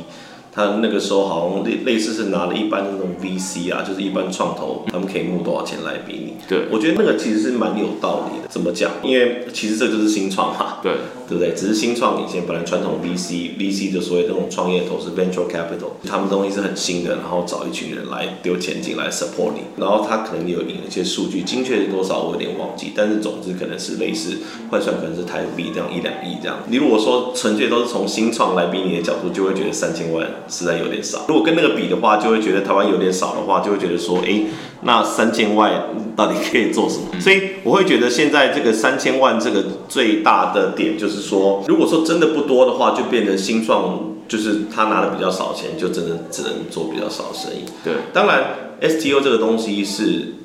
[0.60, 6.34] 他那个时候好像类类似是拿了一般的那种 VC 啊，就是一般创投，他们可以募多少钱来比你？
[6.50, 8.50] 对，我觉得那个其实是蛮有道理的。
[8.50, 8.92] 怎么讲？
[9.02, 10.92] 因为其实这就是新创嘛，对，
[11.30, 11.54] 对不对？
[11.56, 26.58] 只是新创以前本来传统 VC，VC 就所谓这种创业投资 venture capital，他们东西是很新的，然后找一群人来丢钱进来 support 你，然后他可能有引一些数据，精确是多少我有点忘记，但是总之可能是类似换算可能是台币这样一两亿这样。
[26.68, 31.26] 你如果说纯粹都是从新创来比你的角度，就会觉得三千万实在有点少。
[31.28, 34.44] 如果跟那个比的话，就会觉得台湾有点少的话，就会觉得说，哎，
[34.82, 35.72] 那三千万
[36.16, 37.20] 到底可以做什么？
[37.22, 47.64] 所以我会觉得现在这个三千万这个最大的点就是说，如果说真的不多的话，就变成新创，就是他拿的比较少钱，就真的只能做比较少生意。
[47.84, 48.44] 对，当然
[48.82, 50.36] STO 这个东西是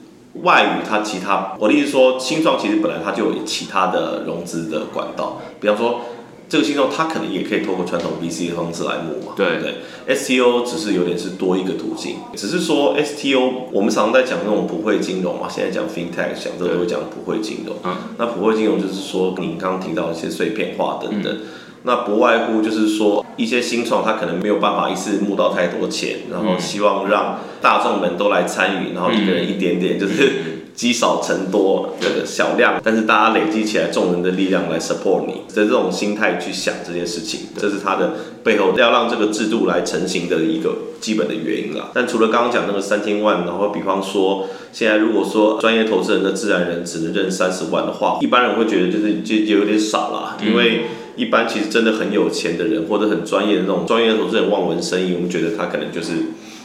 [0.43, 6.01] 外语，它其他我的意思说，新创其实本来它就有其他的融资的管道，比方说。
[6.49, 17.75] 这个新创它可能也可以透过传统 VC 的方式来募嘛，对不对？STO 只是有点是多一个途径，只是说 STO 我们常常在讲那种普惠金融嘛，现在讲 FinTech 讲这都会讲普惠金融。
[17.83, 21.39] 嗯，那普惠金融就是说您刚刚提到一些碎片化等等，
[21.85, 30.64] 那不外乎就是说一些新创它可能没有办法一次募到太多钱，然后希望让大众们都来参与，然后一个人一点点就是。
[30.75, 41.91] 积少成多，这个小量，但是大家累积起来，众人的力量来 support 你，的这种心态去想这件事情，这是它的背后要让这个制度来成型的一个基本的原因啦。
[41.95, 56.15] 但除了刚刚讲那个三千万，然后比方说现在如果说专业投资人的自然人只能认三十万的话，一般人会觉得就是就就有点少了，因为一般其实真的很有钱的人或者很专业的那种专业投资人望文生义，我们觉得他可能就是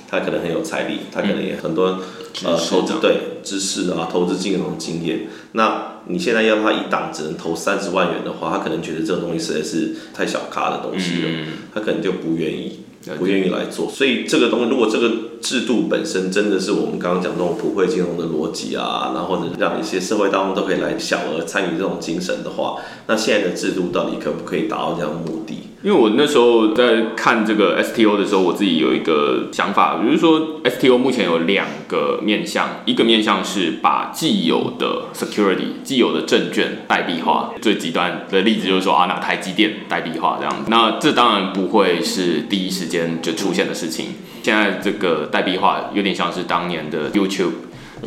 [0.09, 1.99] 他可能很有财力，他可能也很多。
[2.43, 5.27] 呃，投资对知识啊，投资金融经验。
[5.53, 11.29] 那你现在要他一档只能投三十万元的话，他可能觉得这个东西实在是太小咖的东西了，
[11.73, 12.79] 他可能就不愿意，
[13.17, 13.89] 不愿意来做。
[13.89, 15.11] 所以这个东西，如果这个
[15.41, 25.55] 制度本身真的是我们刚刚讲这种普惠金融的逻辑啊，然后或者，让一些社会大众都可以来小额参与这种精神的话，那现在的制度到底可不可以达到这样的目的？
[25.81, 44.07] 因为我那时候在看这个 STO 的时候，我自己有一个想法，比如说 STO 目前有两个面向，一个面向是把既有的 security、既有的证券代币化，最极端的例子就是说啊，那台积电代币化这样，那这当然不会是第一时间就出现的事情。
[44.43, 47.53] 现在这个代币化有点像是当年的 YouTube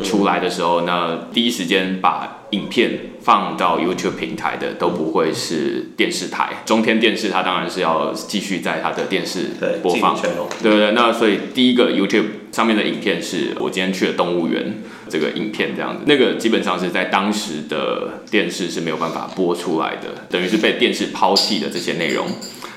[0.03, 2.91] 出来的时候，那第一时间把影片。
[3.23, 10.13] 放到 YouTube 平台的都不会是电视台，中天电视它当然是要继续在它的电视播放，
[10.61, 10.91] 对对对。
[10.91, 14.73] 那所以第一个 YouTube 上面的影片是我今天去了动物园
[15.07, 22.27] 这个影片这样子，那个基本上是在当时的电视是没有办法播出来的，等于是被电视抛弃的这些内容，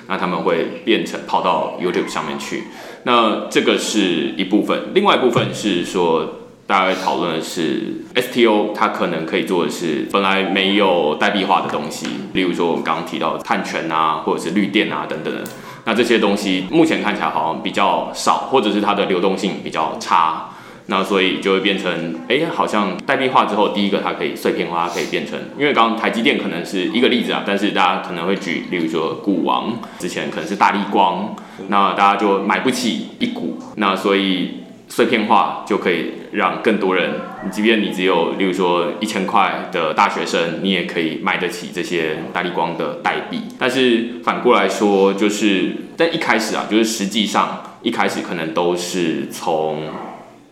[0.07, 2.63] 那他们会变成跑到 YouTube 上面去，
[3.03, 6.43] 那这个是一部分，另外一部分是说。
[6.67, 15.45] 大家讨论的是 STO，它可能可以做的是本来没有代币化的东西，例如说我们刚刚提到的碳权啊，或者是绿电啊等等的。
[15.85, 20.49] 那这些东西目前看起来好像比较少，或者是它的流动性比较差。
[20.89, 31.37] 那所以就会变成，哎，好像代币化之后，第一个它可以碎片化，可以变成，因为刚刚台积电可能是一个例子啊，但是大家可能会举，例如说股王之前可能是大力光，
[31.69, 34.66] 那大家就买不起一股，那所以。
[34.89, 37.11] 碎片化就可以让更多人，
[37.45, 43.43] 你即便你只有，例如说一千块的大学生，你也可以买得起这些大力光的代币。
[43.59, 49.83] 但是反过来说，就是在一开始啊，就是实际上一开始可能都是从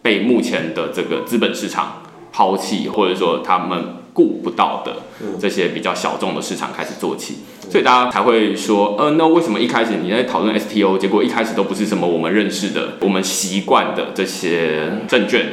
[0.02, 3.96] 被目前的这个资本市场抛弃，或者说他们。
[4.14, 4.94] 顾不到的
[5.40, 7.38] 这些比较小众的市场开始做起，
[7.70, 15.46] 所以大家才会说，呃，那为什么一开始你在讨论 STO，结果一开始都不是什么我们认识的、我们习惯的这些证券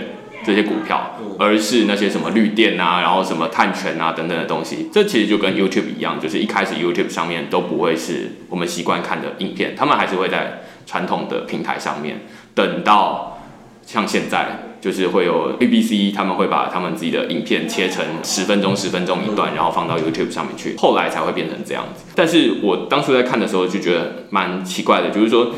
[0.44, 4.90] 这些股票，而是那些什么绿电啊，然后什么碳权啊等等的东西。
[4.92, 12.22] 这其实就跟 YouTube 一样，就是一开始 YouTube 上面都不会是我们习惯看的影片，他们还是会在传统的平台上面。
[12.54, 13.40] 等到
[13.86, 22.04] 像现在，就是会有 BBC，他们会把他们自己的影片切成十分钟、十分钟一段，然后放到 YouTube 上面去，后来才会变成这样子。
[22.16, 25.52] 但是我当初在看的时候就觉得蛮奇怪的，就是说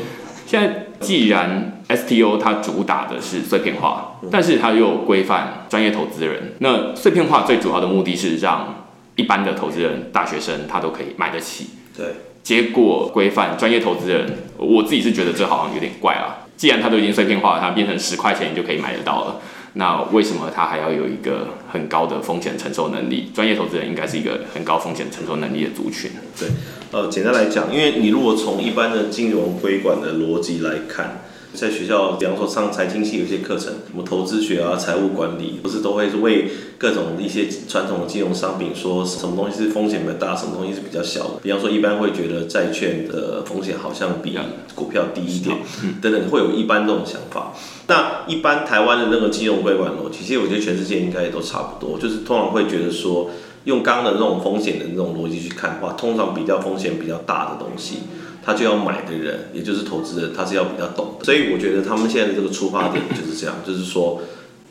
[0.46, 8.84] 现在既然 STO 它主打的是碎片化，但是它又规范专业投资人，那碎片化最主要的目的是让
[9.16, 11.68] 一般的投资人、大学生他都可以买得起。
[11.96, 12.06] 对，
[12.44, 14.24] 结果规范专业投资人，
[14.58, 16.46] 我自己是觉得这好像有点怪啊。
[16.56, 19.40] 既然它都已经碎片化了，它变成十块钱你就可以买得到了，
[19.72, 23.30] 那为什么它还要有一个很高的风险承受能力？
[23.34, 26.10] 专业投资人应该是一个很高风险承受能力的族群。
[26.38, 26.48] 对，
[26.92, 31.22] 呃，简单来讲，因为你如果从一般的金融规管的逻辑来看。
[31.54, 41.30] 在学校，比方说上财经系有一些课程，什么投资学啊、财务管理，不是都会是为各种一些传统的金融商品说什么东西是风险比较大，什么东西是比较小的。
[41.42, 44.36] 比方说，一般会觉得债券的风险好像比
[44.74, 45.56] 股票低一点，
[46.02, 47.52] 等等，会有一般这种想法。
[47.86, 53.30] 那一般台湾的那个金融规管逻辑，其实我觉得全世界应该也都差不多，就是通常会觉得说，
[53.64, 57.98] 用刚刚的那种风险的那种逻辑去看的话，通常比较风险比较大的东西。
[58.44, 61.24] 他就要买的人，也就是投资人，他是要比较懂的。
[61.24, 64.20] 所以我觉得他们现在的这个出发点就是这样，就是说，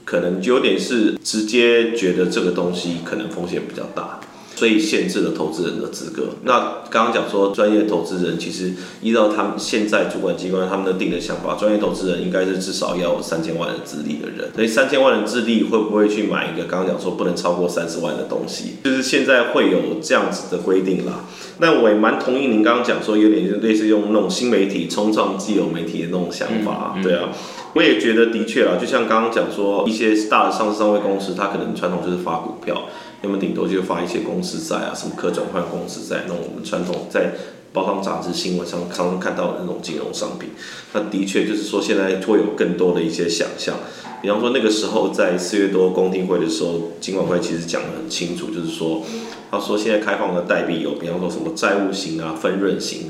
[0.06, 4.20] 可能有点是直接觉得这个东西可能风险比较大。
[4.64, 6.24] 所以限制了投资人的资格。
[6.44, 8.72] 那刚刚讲说专业投资人，其实
[9.02, 14.50] 依照他们现在主管机关他们的定的想法，专业投资人应该是至少要有三千万的资历的人。
[14.56, 18.76] 所以三千万的资历会不会去买一个刚刚讲说不能超过三十万的东西？
[18.86, 21.26] 就是现在会有这样子的规定啦。
[21.58, 26.98] 那我也蛮同意您刚刚讲说有点类似用那种新媒体冲撞既有媒体的那种想法。
[27.04, 27.28] 对啊，
[27.76, 32.84] 我也觉得的确啊，就像刚刚讲说一些大的上市上位公司，它可能传统就是发股票。
[33.24, 37.32] 要么顶多就发一些公司债啊，什么可转换公司债，那种我们传统在
[37.72, 40.50] 包装杂志、新闻上常常看到的那种金融商品。
[40.92, 43.76] 那的确就是说，现在会有更多的一些想象。
[44.22, 49.02] 比方说那个时候在四月多公听会的时候，金管会其实讲得很清楚，就是说，
[49.50, 53.10] 他说现在开放的代币有，比方说什么债务型啊、分润型，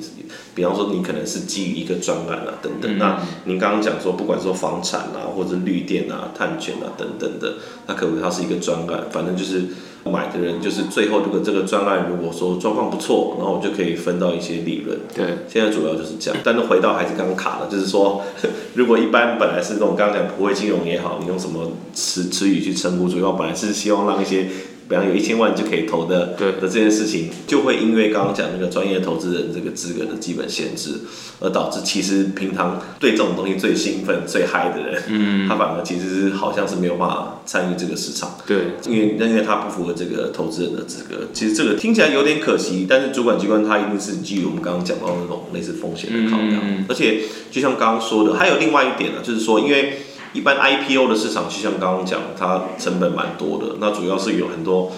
[0.53, 2.97] 比方说你可能是基于一个专案啊等等。
[2.99, 7.55] 那您刚刚讲说，不管说房产啊，或者绿电啊、碳权啊等等的，
[7.87, 9.65] 那可能它是一个专案，反正就是。
[10.11, 14.99] 买的人就是最后，如果这个专案如果说状况不错，然后我就可以分到一些利润。
[15.15, 16.39] 对，现在主要就是这样。
[16.43, 18.21] 但是回到还是刚刚卡了，就是说，
[18.75, 24.47] 如果一般本来是那种刚刚讲不会金融也好，你用什么词词语去称呼，主要本来是希望让一些。
[24.87, 31.01] 比方有一千万就可以投的，对的这件事情，就会因为刚刚讲那个专业投资人这个资格的基本限制，
[31.39, 41.27] 而导致其实平常对这种东西最兴奋、最嗨的人，嗯，他反而其实是好像是没有办法参与这个市场，对，因为因为他不符合这个投资人的资格。
[41.33, 49.93] 其实这个听起来有点可惜，但是主管机关他一定是基于我们刚刚讲到那种类似风险的考量，而且就像刚刚说的，还有另外一点呢，就是说因为。
[50.33, 53.77] 一般 IPO 的市场，就像刚刚讲，它成本蛮多的。
[53.79, 54.91] 那主要是有很多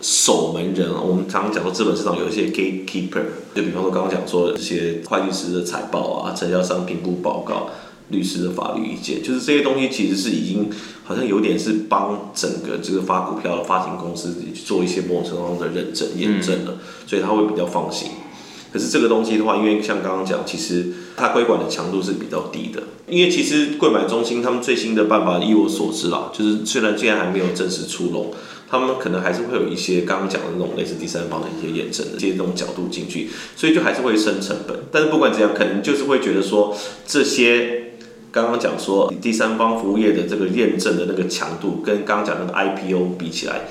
[0.00, 3.22] 守门人，我们常常讲说资本市场有一些 gatekeeper，
[3.54, 7.68] 就比方说刚刚讲说这些会计师的财报啊、承销商评估报告、
[8.08, 10.70] 律师的法律意见，就是这些东西其实是已经
[11.04, 18.08] 好像有点是帮整个这个发股票的发行公司做一些某种程度的认证验证了，所以他会比较放心。
[18.72, 22.82] 可是这个东西的话，因为像刚刚讲，其实它规管的强度是比较低的。
[23.08, 28.30] 因为其实柜买中心他们最新的办法，依我所知啦，就是虽然现在还没有正式出笼，
[28.68, 34.78] 他们可能还是会有一些刚刚讲的那种类似第三方的一些验证的这些这种角度进去，所以就还是会升成本。
[34.92, 36.76] 但是不管怎样，可能就是会觉得说
[37.06, 37.94] 这些
[38.30, 43.62] 刚刚讲说第三方服务业的这个验证的那个强度，跟刚刚讲那个 IPO 比起来。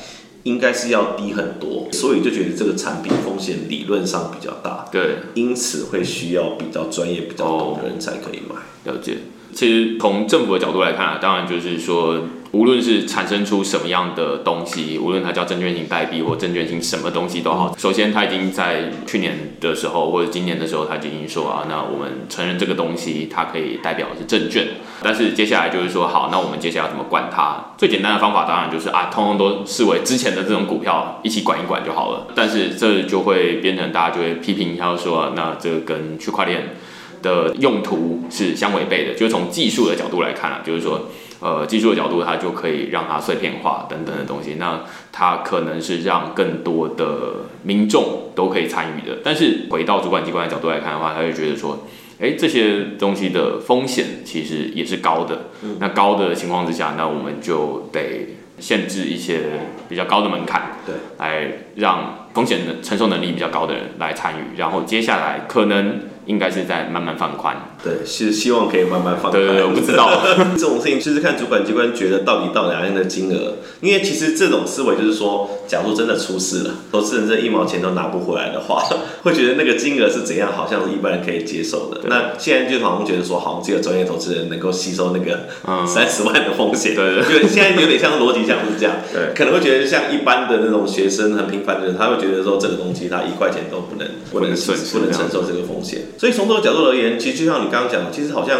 [0.47, 8.55] 应该是要低很多，所以就觉得这个产品风险理论上比较大，对，因此会需要比较专业、比较懂的人才可以买。
[8.91, 9.17] 了解。
[9.53, 12.21] 其实从政府的角度来看啊，当然就是说。
[12.53, 24.65] 无论是产生出什么样的东西，无论它叫证券型代币或证券型什么东西都好，首先它已经在去年的时候或者今年的时候，它就已经说啊，那我们承认这个东西它可以代表的是证券。
[25.01, 27.73] 但是接下来就是说，好，那我们接下来怎么管它？
[27.77, 32.27] 最简单的方法当然就是啊，通通都视为之前的这种股票一起管一管就好了。
[32.35, 36.75] 但是这就会变成大家就会批评一下说，那这跟区块链
[37.21, 39.13] 的用途是相违背的。
[39.13, 41.01] 就是从技术的角度来看啊，就是说。
[41.39, 44.55] 呃，技术的角度，它就可以让它碎片化等等的东西。
[44.55, 44.81] 那
[45.11, 49.19] 它可能是让更多的民众都可以参与的。
[49.23, 51.85] 但是回到主管机关的角度来看的话，他就觉得说，
[52.19, 55.47] 哎，这些东西的风险其实也是高的。
[55.79, 59.41] 那高的情况之下，那我们就得限制一些
[59.87, 65.99] 比较高的门槛，对，来让风险的承受能力比较高的人来参与，然后接下来可能。
[66.27, 69.37] 应该是在慢慢放宽，对，是希望可以慢慢放开。
[69.37, 70.21] 对对，我不知道
[70.57, 73.53] 这种事情，就是看主管机关觉得到底到哪样的金额。
[73.81, 78.83] 因为其实这种思维就是说，假如真的出事了，投资人这一毛钱都拿不回来的话，
[79.23, 82.01] 会觉得那个金额是怎样，好像是一般人可以接受的。
[82.09, 85.47] 那现在就好像觉得说，好像，这个专业投资人能够吸收那个
[85.85, 96.01] 三十万的风险，对对，现在有点像逻辑像是这样， 对，可能会觉得像一般的那种学生很平凡的人，他会觉得说这个东西他一块钱都不能不能不能承受这个风险。
[96.17, 98.59] 所以从这个角度而言，其实就像你刚刚讲的，其实好像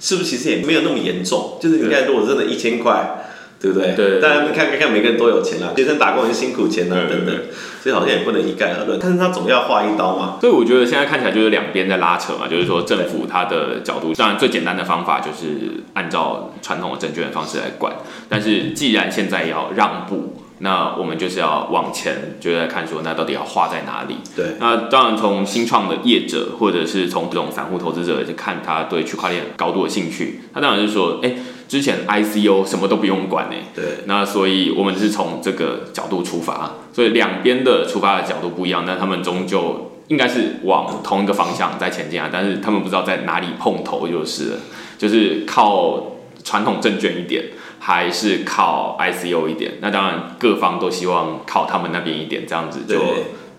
[0.00, 1.58] 是不是其实也没有那么严重。
[1.60, 3.24] 就是你看，如果真的一千块，
[3.60, 3.94] 对不对？
[3.94, 4.20] 对。
[4.20, 7.34] 当然，看看看每个人都有钱啦，学生打工也辛苦钱啊，等等。
[7.82, 10.38] 所以好像也不能一概而论，但是他总要划一刀嘛。
[10.40, 17.92] 所以我觉得现在看起来就是两边在拉扯嘛，就是说政府它的角度，当然最简单的方法就是按照传统的证券的方式来管。
[18.28, 20.42] 但是既然现在要让步。
[20.60, 24.16] 那我们就是要往前，就在看说，那到底要画在哪里？
[24.34, 24.56] 对。
[24.58, 30.40] 那当然，从新创的业者，或者是从这种散户投资者，就看他对区块链高度的兴趣。
[30.52, 31.32] 他当然是说，哎，
[31.68, 33.56] 之前 ICO 什么都不用管呢。
[33.74, 33.84] 对。
[34.06, 42.28] 那所以我们是从这个角度出发，所以两边的出发的角度不一样，但他们终究应该是往同一个方向在前进啊。
[42.32, 44.56] 但是他们不知道在哪里碰头，就是了
[44.98, 47.44] 就是靠传统证券一点。
[47.80, 53.00] 还是靠 ICO 一点，那当然各方都希望靠他们那边一点，这样子就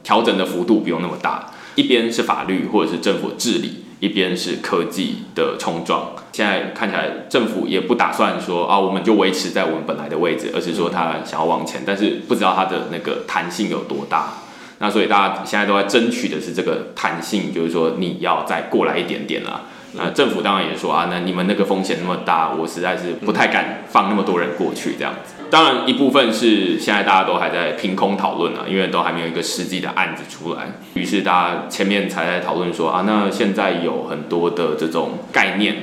[0.04, 1.52] 调整的幅度不用那么大。
[1.76, 6.12] 一边是法律或者是政府治理，一边是科技的冲撞。
[6.34, 14.34] 现在看起来政府也不打算说啊，我们就维持在我们本来的位置，而是说他想要往前，但是不知道它的那个弹性有多大。
[14.80, 19.64] 那所以大家现在都在争取的是这个弹性，就是说你要再过来一点点了。
[19.94, 25.34] 那政府当然也说啊，那你们那个风险那么大，我实在是不太敢放那么多人过去这样子。
[25.50, 35.76] 当然一部分是现在大家都还在凭空讨论啊，因为都还没有一个实际的案子出来，于是大家前面才在讨论说啊，那现在有很多的这种概念。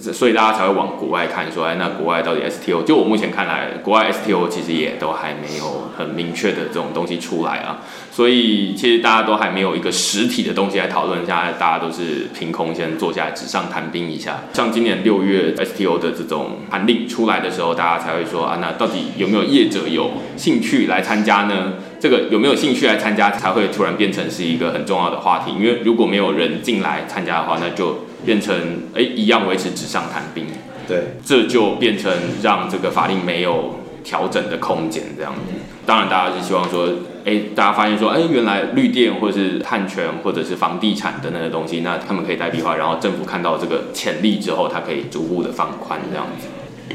[0.00, 2.82] 所以大家才会往国外看，说哎，那国外到底 STO？
[2.82, 7.80] 就我目前看来，国外 STO 其实也都还没有很明确的这种东西出来啊。
[8.10, 11.18] 所以其实大家都还没有一个实体的东西来讨论。
[11.26, 14.44] 现在大家都是凭空先坐下来纸上谈兵一下。
[14.54, 21.74] 像今年六月 STO 的这种盘令出来的时候，大家才会说啊，那到底有没有业者有兴趣来参加呢？
[22.00, 25.52] 这个有没有兴趣来参加，才会突然变成是一个很重要的话题。
[25.52, 28.54] 因为如果没有人进来参加的话，那就变成
[28.94, 30.46] 哎一样维持纸上谈兵。
[30.88, 32.12] 对，这就变成
[32.42, 35.40] 让这个法令没有调整的空间这样子。
[35.86, 36.88] 当然，大家是希望说，
[37.24, 46.48] 哎，大家发现说，哎，原来绿电或者是碳权或者是房地产等等的东西，那他们可以代币化，然后政府看到这个潜力之后，它可以逐步的放宽这样子。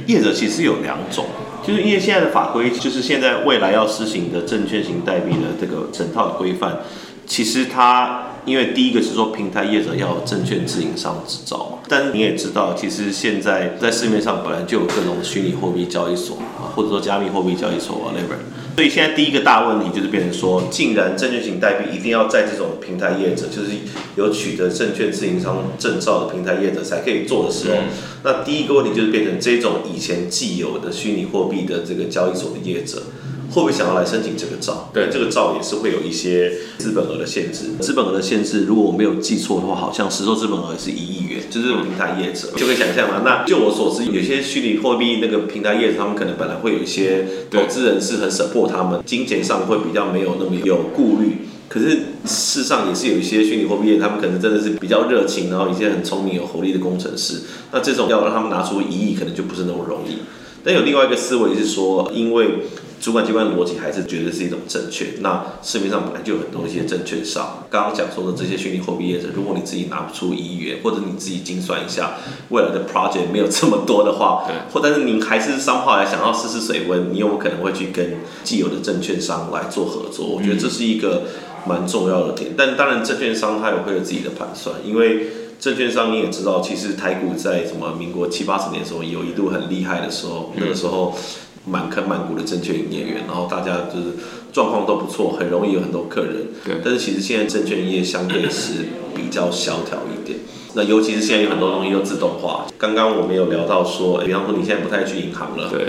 [0.05, 1.25] 业者其实有两种。
[1.65, 6.78] 就是因为现在的法规，就是现在未来要施行的证券型代币的这个整套的规范，
[7.25, 18.39] 其实它因为第一个是说平台业者要证券自营商执照嘛，但是你也知道，其实现在在市面上本来就有各种虚拟货币交易所啊，或者说加密货币交易所 whatever，
[18.75, 23.71] 所以现在第一个大问题就是变成说，既然证券型代币一定要在这种平台业者，就是
[24.15, 27.75] 有取得证券自营商证照的平台业者才可以做的时候。
[28.23, 33.03] 那第一个问题就是变成这种以前既有的虚拟货币的这个交易所的业者，
[33.49, 34.89] 会不会想要来申请这个照？
[34.93, 37.65] 对，这个照也是会有一些资本额的限制。
[37.79, 43.21] 资本额的限制，如果我没有记错的话，好像实收资本额是一亿元，就是平台业者就可以想象嘛。
[43.23, 51.47] 那就我所知，有些虚拟货币那个平台业者，他们可能本来会有一些投资人是很 support 他们，金钱上会比较没有那么有顾虑。
[51.69, 57.41] 可是世上也是有一些虚拟货币业，他们可能真的是比较热情，然后一些很聪明、有活力的工程师。
[57.71, 60.19] 那这种要让他们拿出一亿，可能就不是那么容易。
[60.63, 62.47] 但有另外一个思维是说，因为
[62.99, 65.13] 主管机关的逻辑还是觉得是一种正确。
[65.21, 72.17] 那市面上本来就有很多一些证券商，刚刚讲说的这些虚拟货币业者，如果你自己拿不出一亿元，或者你自己精算一下
[72.49, 74.43] 未来的 project 没有这么多的话，
[74.73, 80.27] 或但是您还是商号来想要试试水温，你有可能会去跟既有的证券商来做合作？
[80.27, 81.23] 我觉得这是一个。
[81.65, 85.27] 蛮重要的点，但当然证券商他也会有自己的盘算，因为
[85.59, 91.13] 证券商你也知道，其实台股在什么民国七八十年的时候有一度很厉害的时候，那个时候
[91.70, 94.15] 满坑满谷的证券营业员，然后大家就是
[94.53, 96.36] 状况都不错，很容易有很多客人。
[96.63, 96.76] 对。
[96.84, 100.39] 但是其实现在证券业相对是比较萧条一点，
[100.74, 102.65] 那尤其是现在有很多东西都自动化。
[102.78, 105.70] 刚刚我们有聊到说，比方说你现在不太去银行了。
[105.70, 105.88] 对。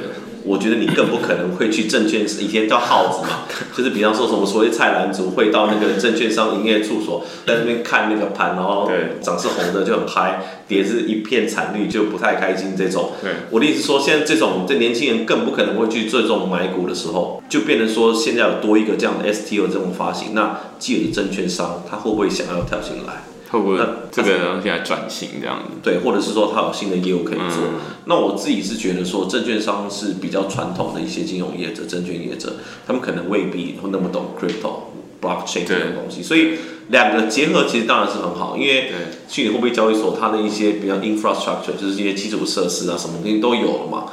[0.48, 3.40] 我觉得你更不可能会去证券，以前叫耗子嘛，
[3.76, 13.12] 就是比方说什么所谓菜篮族会到那个证券商营业处所，在那边看那个盘，然后对涨是红的就很嗨，跌是一片惨绿就不太开心这种。
[13.22, 23.24] 对我的意思说，现在这种这年轻人更不可能会去做这种买股的时候，就变成说现在有多一个这样的 STO 这种发行，那既有的证券商他会不会想要跳进来？
[23.48, 25.78] 透过那这个东西来转型这样子。
[25.82, 27.58] 对，或者是说他有新的业务可以做。
[27.64, 27.80] 嗯
[28.10, 32.54] 那我自己是觉得说，证券商是比较传统的一些金融业者、证券业者，
[32.86, 34.84] 他们可能未必会那么懂 crypto、
[35.20, 36.54] blockchain 这种东西，所以
[36.88, 38.92] 两个结合其实当然是很好，因为对
[39.28, 44.04] 虚拟货币交易所它的一些比较 infrastructure，就是一些基础设施啊，什么东西都有了嘛。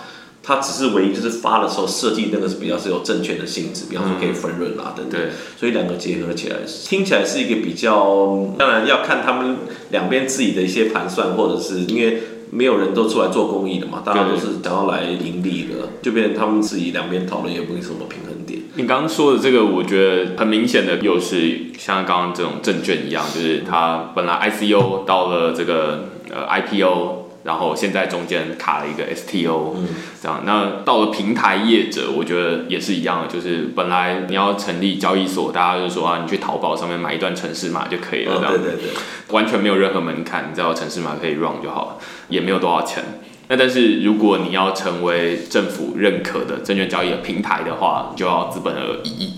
[0.45, 5.19] 它只是唯一就是发的时候设计那个是比较是有证券的性质，比方说可以分润啊等等。
[5.19, 9.57] 对所以两个结合起来，听起来是一个比较，当然要看他们
[9.89, 12.19] 两边自己的一些盘算，或者是因为
[12.51, 18.61] 没有人都出来做公益的嘛，大家都是想要来盈利的，就变成他们自己两边讨论也没有什么平衡点。
[18.75, 29.87] 你刚刚说的这个，我觉得很明显的，又是像刚刚这种证券一样，就是它本来 ICO 到了这个呃 IPO，然后现在中间卡了一个 STO，嗯
[30.19, 30.41] 这样。
[30.45, 38.89] 那到了平台业者，我觉得也是一样的，就是本来你要成立交易所，大家就说啊，你去淘宝上面买一段城市码就可以了，哦这样对对对，
[39.29, 41.97] 完全没有任何门槛，你只要城市码可以 run 就好了，
[42.29, 43.03] 也没有多少钱。
[43.47, 49.33] 那但是如果你要成为政府认可的证券交易的平台的话，你就要资本额一亿。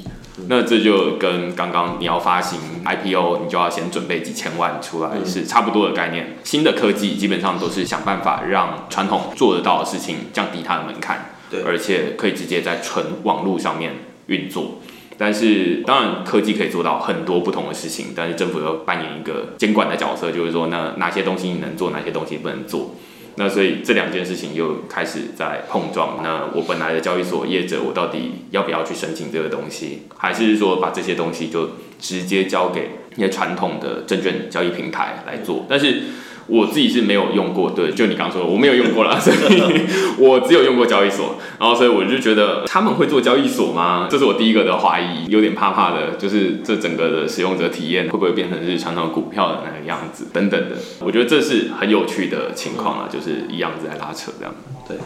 [0.50, 6.38] 那这就跟刚刚你要发行 IPO，你就要先准备几千万出来，是差不多的概念。
[6.44, 13.94] 新的科技基本上都是想办法让传统做得到的事情降低它的门槛，对而且可以直接在纯网络上面
[14.28, 14.80] 运作。
[15.20, 22.94] 但是当然，科技可以做到很多不同的事情，但是政府要扮演一个监管的角色，就是说，那哪些东西你能做，哪些东西不能做。
[23.38, 26.22] 那所以这两件事情又开始在碰撞。
[26.24, 31.70] 那我本来的交易所业者，我到底要不要去申请这个东西，还是说把这些东西就
[32.00, 35.66] 直接交给一些传统的证券交易平台来做？
[35.70, 36.02] 但是
[36.48, 39.38] 我自己是没有用过，对，就你刚说的，我没有用过啦， 所以
[40.18, 44.08] 我只有用过交易所，然后所以我就觉得他们会做交易所吗？
[44.10, 54.56] 这是我第一个的怀疑，有点怕怕的，就是这整个的使用者体验会不会变成是传统股票的那个样子等等的，我觉得这是很有趣的情况啊，就是一样子在拉扯这样。
[54.88, 54.98] 对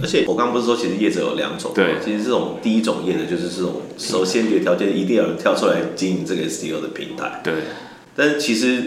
[0.00, 1.76] 而且我刚刚不是说，其实业者有两种吗？
[1.76, 7.40] 对其实这种第一种业者就是这种，首先决条件一定要有人跳出来经营这个 STO 的平台。
[7.44, 7.54] 对
[8.16, 8.82] 但是其实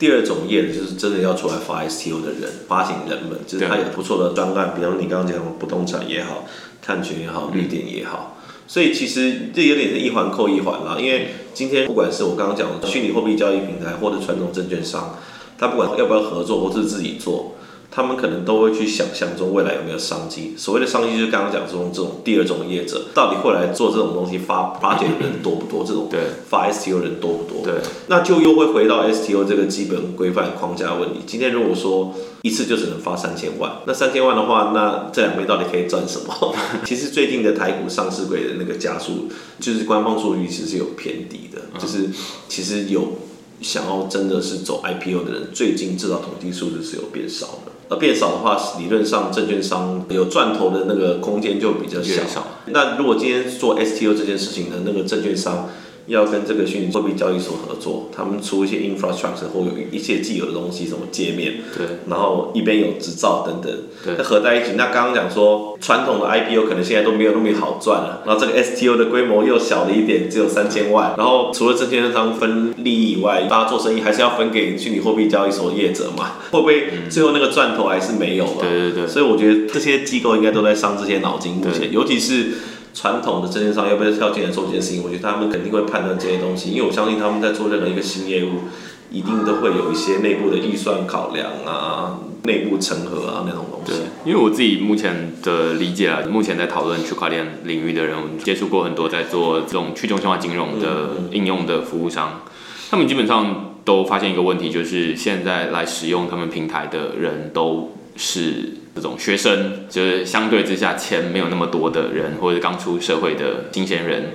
[0.00, 6.46] 第二种业的就是真的要出来发 STO 的人，发行人们，就是他有不错的专案，比方你刚刚讲的不动产也好，
[6.80, 8.38] 碳权也好，绿电也好。
[8.66, 15.18] 所以其实这有点是一环扣一环啦，因为今天不管是我刚刚讲的虚拟货币交易平台或者传统证券商，
[15.58, 17.56] 他不管要不要合作或是自己做，
[17.90, 20.54] 他们可能都会去想象中未来有没有商机。
[20.56, 25.84] 所谓的商机就是刚刚讲说这种第二种业者，到底会来做这种东西发发掘的人多不多？
[25.84, 27.64] 这种对发 STO 人多不多？
[27.64, 27.74] 对
[28.06, 31.20] 那就又会回到 STO 这个基本规范框架问题。
[31.26, 36.54] 今天如果说一次就只能发三千万，那三千万的话，那这两边到底可以赚什么？
[36.86, 39.28] 其实最近的台股上市柜的那个加速，
[39.58, 42.08] 就是官方数据其实是有偏低的，就是
[42.48, 43.18] 其实有
[43.60, 47.72] 想要真的是走 IPO 的人，最近至少统计数字是有变少的。
[47.90, 52.46] 而变少的话，理论上证券商有赚头的那个空间就比较小。
[52.66, 55.68] 那如果今天做 STO 这件事情呢那个证券商
[56.06, 63.72] 要跟这个虚拟货币交易所合作，他们出一些 infrastructure 或有一些既有的东西，什么界面，对然后一边有执照等等，
[64.04, 64.72] 对那合在一起。
[64.76, 78.56] 那刚刚讲说传统的 IPO 可能现在都没有那么好赚了，然后这个 STO 的规模又小了一点，只有三千万，然后除了证券商分利益以外，大家做生意还是要分给虚拟货币交易所业者嘛， 会不会最后那个赚头还是没有了？
[78.60, 82.52] 对对对所以我觉得这些机构应该都在伤这些脑筋，目前尤其是。
[82.92, 85.02] 传统的证券商要不要跳进来做这件事情？
[85.02, 88.62] 我觉得他们肯定会判断这些东西，因为我相信他们在做任何一个新业务，
[89.10, 102.42] 一定都会有一些内部的预算考量啊、内部审核啊那种东西。，因为我自己目前的理解啊，目前在讨论区块链领域的人，我们接触过很多在做这种去中心化金融的应用的服务商，
[102.90, 114.30] 他们基本上都发现一个问题，就是现在来使用他们平台的人都是这种学生，就是相对之下钱没有那么多的人，或者刚出社会的新鲜人。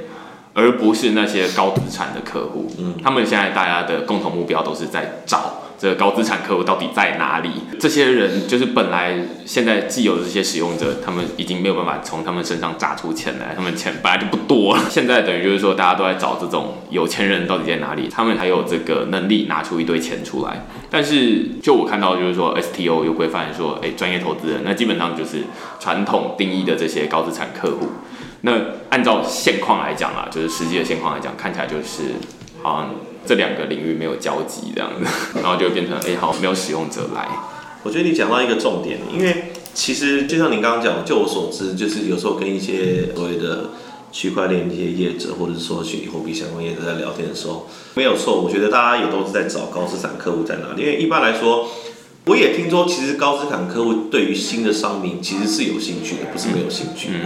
[0.58, 7.50] 而不是那些高资产的客户，嗯，他们现在大家的共同目标都是在找这个高资产客户到底在哪里？
[7.80, 9.16] 这些人就是本来
[9.46, 14.84] 现在既有的这些使用者，他们已经没有办法从他们身上榨出钱来，他们钱本来就不多了。
[14.90, 20.66] 现在等于就是说，大家都在找这种有钱人到底在哪里，他们才有这个能力拿出一堆钱出来。
[20.90, 25.44] 但是就我看到就是说，STO 有规范说，哎，专业投资人，那基本上就是
[25.80, 27.88] 传统定义的这些高资产客户。
[28.42, 28.54] 那
[28.90, 32.14] 按照现况来讲啊，就是实际的现况来讲，看起来就是
[32.66, 32.96] 好像
[33.26, 35.06] 这两个领域没有交集这样子，
[35.42, 37.28] 然后就变成哎，好没有使用者来。
[37.84, 43.70] 我觉得你讲到一个重点，因为其实就像您刚刚讲，就我所知，就是有时候跟一些所谓的
[44.12, 50.82] 区块链一些业者，或者是说虚拟货币相关业者在聊天的时候，没有错，我觉得大家也都是在找高资产客户在哪里。
[50.82, 51.68] 因为一般来说，
[52.26, 57.20] 我也听说，其实高资产客户对于新的商品其实是有兴趣的，不是没有兴趣的。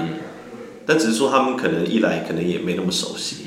[0.86, 3.46] 但只是说他们可能一来可能也没那么熟悉，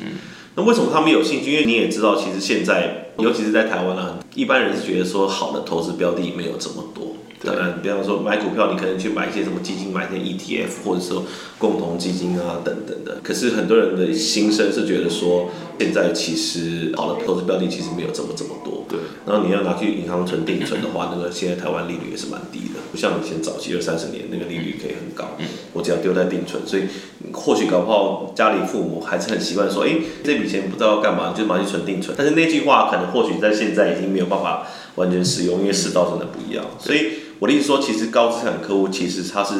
[0.54, 1.50] 那为什么他们有兴趣？
[1.52, 7.16] 因为你也知道，其实现在尤其是在台湾啊，一般人是觉得说好的投资标的没有这么多。
[7.44, 11.24] 当然，比方说买股票，你可能去买一些什么基金，买一些 ETF，或者说
[11.58, 13.18] 共同基金啊等等的。
[13.22, 15.48] 可是很多人的心声是觉得说，
[15.82, 18.84] 现在其实好的投资标的其实没有这么这么多。
[18.88, 19.00] 对。
[19.26, 25.36] 然后你要拿去银行存定存的话，那个现在台湾利率也是蛮低的，不像以前早期二三十年那个利率可以很高。
[25.38, 25.46] 嗯。
[25.72, 26.84] 我只要丢在定存，所以
[27.32, 32.14] 或许搞不好家里父母还是很习惯说，哎，这笔钱不知道要干嘛，就拿去存定存。
[32.16, 37.22] 但是那句话可能或许在现在已经没有办法完全使用，因为世道真的不一样，所以。
[37.42, 39.54] 我的意思说，其实高资产客户其实他是，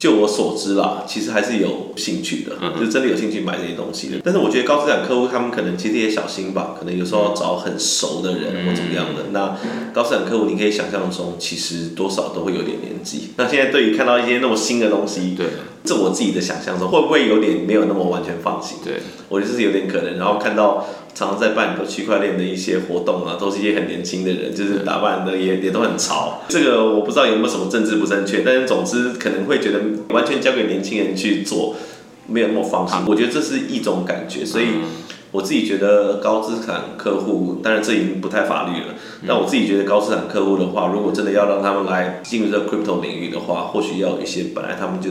[0.00, 4.16] 就我所知啦，其实还是有兴趣的，就真的有兴趣买这些东西的。
[4.24, 9.26] 但是我觉得高资产客户他们可能其实也小心吧，可能有时候要找很熟的人或怎么样的。
[9.30, 9.54] 那
[9.92, 13.32] 高资产客户你可以想象中，其实多少都会有点年纪。
[13.36, 15.48] 那现在对于看到一些那么新的东西，对，
[15.84, 18.78] 这我自己的想象中，会不会有点没有那么完全放心？
[18.84, 18.94] 对，
[19.28, 20.18] 我觉得是有点可能。
[20.18, 20.86] 然后看到。
[21.12, 26.40] 常常在办很多区块链的一些活动啊，都是一些很年轻的人，就是打扮的也也都很潮。
[26.48, 29.80] 这个我不知道有没有什么政治不正确，但是总之可能会觉得
[30.14, 31.74] 完全交给年轻人去做，
[32.26, 32.96] 没有那么放心。
[33.06, 34.66] 我觉得这是一种感觉，所以
[35.32, 38.94] 我自己觉得高资产客户，当然这已经不太法律了。
[39.26, 45.10] 但我自己觉得高资产客户的话，如果真的要让他们来进入这 crypto 领域的话，或许要有一些本来他们就。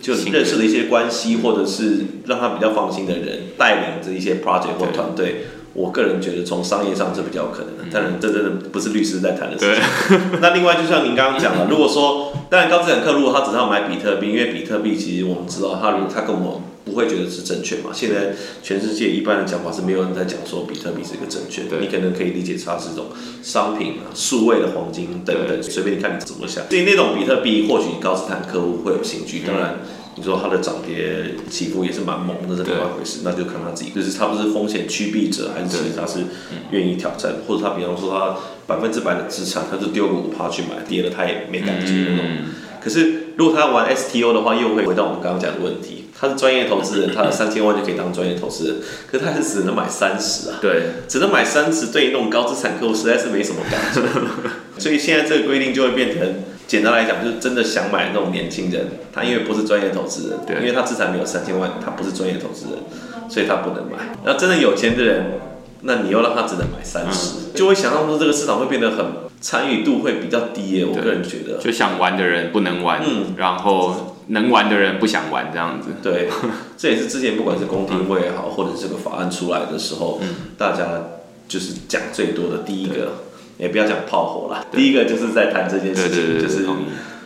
[0.00, 7.84] 就认识的一些关系，或者是让他比较放心的人带领着一些 project 或团队，我个人觉得从商业上是比较可能的。
[7.92, 10.18] 当然，这真的不是律师在谈的事情。
[10.40, 17.90] 那另外，就像您刚刚讲的，如果说当然高资产客如果他只是要买比特币，因为比特币其实我们知道，他如他跟我们不会觉得是正确嘛。
[17.92, 23.06] 现在全世界一般的讲法是没有人在讲说比特币是一个正确的，你可能可以理解它是一种
[23.42, 26.68] 商品啊，数位的黄金等等，随便你看你怎么想。
[26.68, 29.78] 所以那种比特币或许高资产客户会有兴趣，当然。
[30.16, 36.18] 你说它的涨跌起伏也是蛮猛的，是另外一回事，那就看他自己，就是他不是风险趋避者，还是其实他是
[36.72, 42.26] 愿意挑战，或者他比方说他百分之百的资产，他就丢个五趴去买，跌了他也没感觉那种。
[42.82, 48.76] 可是如果他玩 STO 的话，又会回到我们刚刚讲的问题，他是专业投资人，他的 三千万就可以当专业投资人，
[49.10, 54.00] 可是他还是只能买三十啊，对，只能买三十，对于那种高资产客户实在是没什么感觉，
[54.80, 56.34] 所以现在这个规定就会变成。
[56.70, 60.54] 简单来讲，就是真的想买那种年轻人，他因为不是专业投资人，对。
[60.58, 62.78] 因为他资产没有三千万，他不是专业投资人，
[63.28, 63.98] 所以他不能买。
[64.24, 65.40] 那真的有钱的人，
[65.80, 69.04] 那你又让他只能买三十，就会想象说这个市场会变得很
[69.40, 70.84] 参与度会比较低耶。
[70.84, 75.88] 我个人觉得，就想玩的人不能玩，嗯，然后能玩的人不想玩这样子。
[76.02, 76.28] 对，
[76.76, 80.20] 这也是之前不管是公听会也好，或者这个法案出来的时候，
[80.56, 80.84] 大家
[81.48, 83.24] 就是讲最多的第一个。
[83.60, 86.66] 也不要讲炮火了，第一个就是在谈这件事情，就是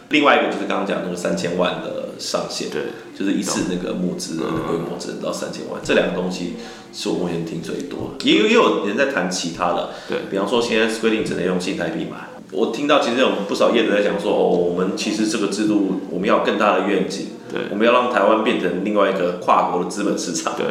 [0.08, 2.82] 另外一个就是刚刚讲那个三千万的上限，对，
[3.16, 6.54] 就是一次那个募资的规模只能到三千万，这两个东西
[6.94, 12.16] 是我目前听最多，也有也有人在谈其他的，对，比方说现在规定只能用新台币买，
[12.52, 20.64] 我听到其实有不少业者在讲说，哦，我们其实这个制度我们要更大的愿景，对，我们要让台湾变成另外一个跨国的资本市场，对。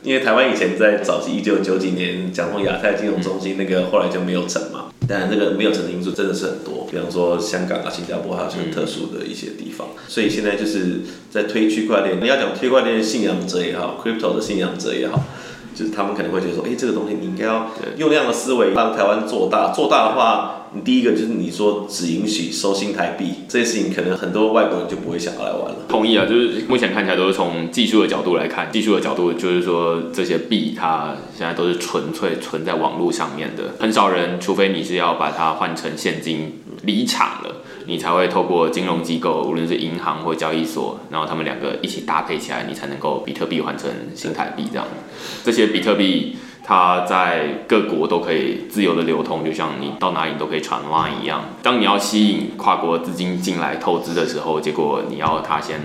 [0.00, 4.84] 因为台湾以前在早期一九九几年讲从亚太金融中心，那个后来就没有成嘛。
[5.08, 9.88] 当然，这个没有成的因素真的是很多，比方说香港啊、新加坡还有很特殊的一些地方。
[10.06, 11.00] 所以现在就是
[11.32, 15.20] 在推区块链，你要讲区块链信仰者也好，crypto 的信仰者也好。
[15.78, 19.70] 就是他们可能会觉得说，哎，这个东西你应该要用那样的思维帮台湾做大。
[19.70, 25.76] 做大的话，你第一个就是你说只允许收新台币，这些事情可能很多外国人就不会想要来玩了。
[25.88, 37.56] 同意啊，就是目前看起来都是从技术的角度来看，技术的角度就是说这些币它现在都是纯粹存在网络上面的，很少人，除非你是要把它换成现金离场了。
[37.86, 44.86] 你才会透过金融机构，无论是银行或交易所，然后他们两个一起搭配起来，你才能够比特币换成新台币这样。
[45.42, 46.36] 这些比特币。
[46.68, 51.42] 它在各国都可以自由的流通，就像你到哪里都可以传网一样。
[51.62, 55.80] 当你要吸引跨国资金进来投资的时候，结果你要它先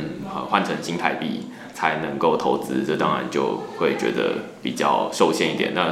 [0.49, 5.71] 换成新台币才能够投资，这当然就会觉得比较受限一点。
[5.73, 5.85] 那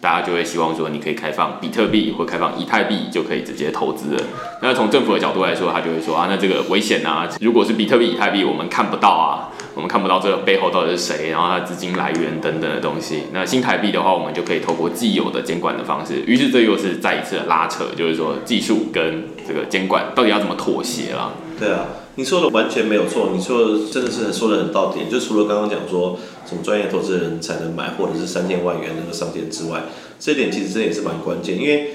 [0.00, 4.22] 大家就会希望说，你可以开放比特币或开放以太币，就可以直接投资了。
[4.62, 13.22] 那从政府的角度来说，他就会说啊，那这个危险啊，如果是比特币、以太币，我们看不到啊，我们看不到这个背后到底是谁，然后它资金来源等等的东西。
[13.32, 16.20] 那新台币的话，我们就可以透过既有的监管的方式。
[16.26, 21.30] 于是这又是再一次的拉扯，就是说技术跟这个监管到底要怎么妥协啦？
[21.60, 25.08] 对啊，你说的完全没有错，你说的真的是说的很到点。
[25.08, 29.82] 就除了刚刚讲说什么专业投资人才能买，或者是三千万元那个上限之外，
[30.18, 31.90] 这点其实真的也是蛮关键，因为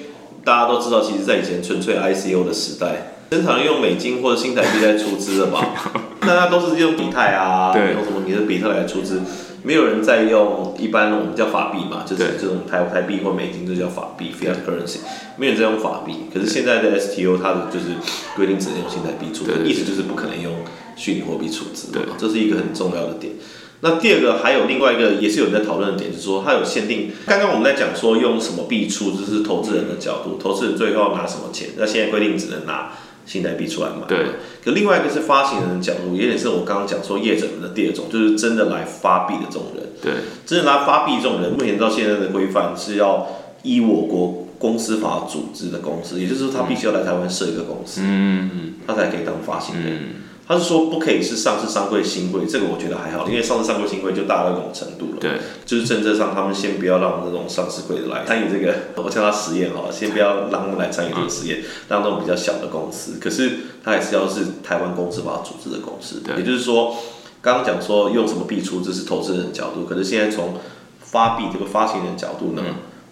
[0.46, 5.60] 大家都知道，其实在以前纯粹 ICO 的时代，经常用美金或者新台币在出资的嘛，
[6.22, 9.22] 大家都是用比泰啊，对用什么你的比特来出资，
[9.64, 15.00] 没有人在用一般我们叫法币嘛，就是对这种台台币或美金，这叫法币 fiat currency，
[15.36, 16.14] 没有人在用法币。
[16.32, 17.96] 可是现在的 STO 它的就是
[18.36, 20.54] 规定只能用新台币出资意思就是不可能用
[20.96, 23.34] 虚拟货币出资嘛对，这是一个很重要的点。
[23.82, 27.12] 那第二个还有另外一个也是有人在讨论的点，就是说它有限定。
[27.26, 31.70] 刚刚我们在讲说用什么币出，这是投资人的角度，投资人最后要拿什么钱？
[31.76, 32.94] 那现在规定只能拿
[33.26, 34.08] 新台币出来买。
[34.08, 34.26] 对。
[34.64, 39.84] 可另外一个是发行人的角度，也也是我刚刚讲说业者们的第二种，就是真的来发币的这种人。
[40.02, 40.14] 对
[40.46, 43.28] 真的来发币这种人，目前到现在的规范是要
[43.62, 49.86] 依我国公司法组织的公司，也就是说他必须要来台湾设一个公司，嗯他才可以当发行人。
[49.88, 50.00] 嗯，
[50.48, 55.18] 他是说不可以是上市商会、新会，这个我觉得还好，因为上市商会、新会就大到一种程度了。
[55.20, 55.32] 对
[55.66, 63.14] 就是政策上，他们先不要让那种上市柜的来参与这个， 我叫他实验哈，先不要让他们来参与这个实验，让那种比较小的公司。
[63.22, 63.52] 可是
[63.84, 66.96] 他还是要是台湾公司法组织的公司，对也就是说，
[67.42, 70.56] 刚刚讲说用什么币出，这是投资人的角度，可是现在从
[71.00, 72.62] 发币这个发行人角度呢，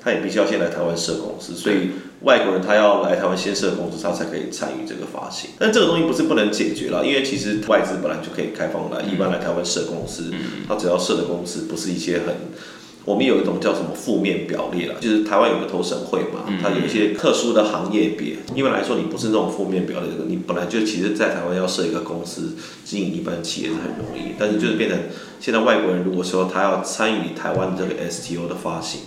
[0.04, 1.92] 他也必须要先来台湾设公司，所以
[2.22, 5.52] 外国人他要来台湾先设公司，他才可以参与这个发行。
[5.58, 10.32] 但这个东西不是不能解决了，因为其实外资本来就可以开放来，一般来台湾设公司，
[10.68, 12.36] 他只要设的公司不是一些很。
[13.04, 18.36] 我们有一种叫什么负面表列啦，就是台湾有个投审会嘛，它有一些特殊的行业别。
[18.54, 22.56] 一般来说，你不是那种负面表列的，你本来就其实，在台湾要设一个公司
[22.86, 25.00] 经营一般企业是很容易，但是就是变成
[25.40, 29.02] 现在外国人如果说他要参与台湾这个 STO 的发行，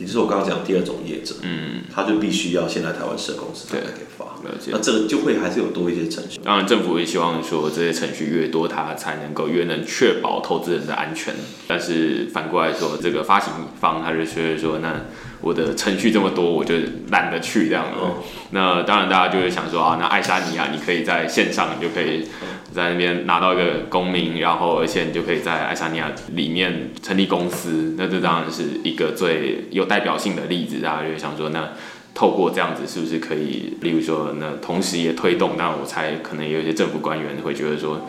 [0.00, 3.84] 也就是我刚刚讲第二种业者，嗯，他就必须要先来台湾设公司，他才
[4.20, 4.50] 可以发。
[4.50, 4.78] 了解那。
[4.78, 6.38] 这个就会还是有多一些程序。
[6.44, 11.34] 当然，政府也希望说这些程序越多，它才能够越能确保投资人的安全。
[11.66, 14.94] 但是反过来说，这个发行方他就觉得说，那
[15.40, 16.74] 我的程序这么多，我就
[17.10, 18.00] 懒得去这样子。
[18.00, 22.26] 哦那当然，大家就会想说啊，那爱沙尼亚你可以在线上，你就可以
[22.74, 27.94] 在那边拿到一个公民，然后而且你就可以在爱沙尼亚里面成立公司。
[27.96, 31.70] 那这当然是一个最有代表性的例子，大家就会想说那。
[32.14, 35.52] 透过这样子，是不是可以，例如说，那同时也推动？
[35.56, 38.00] 那我猜可能也有一些政府官员会觉得说，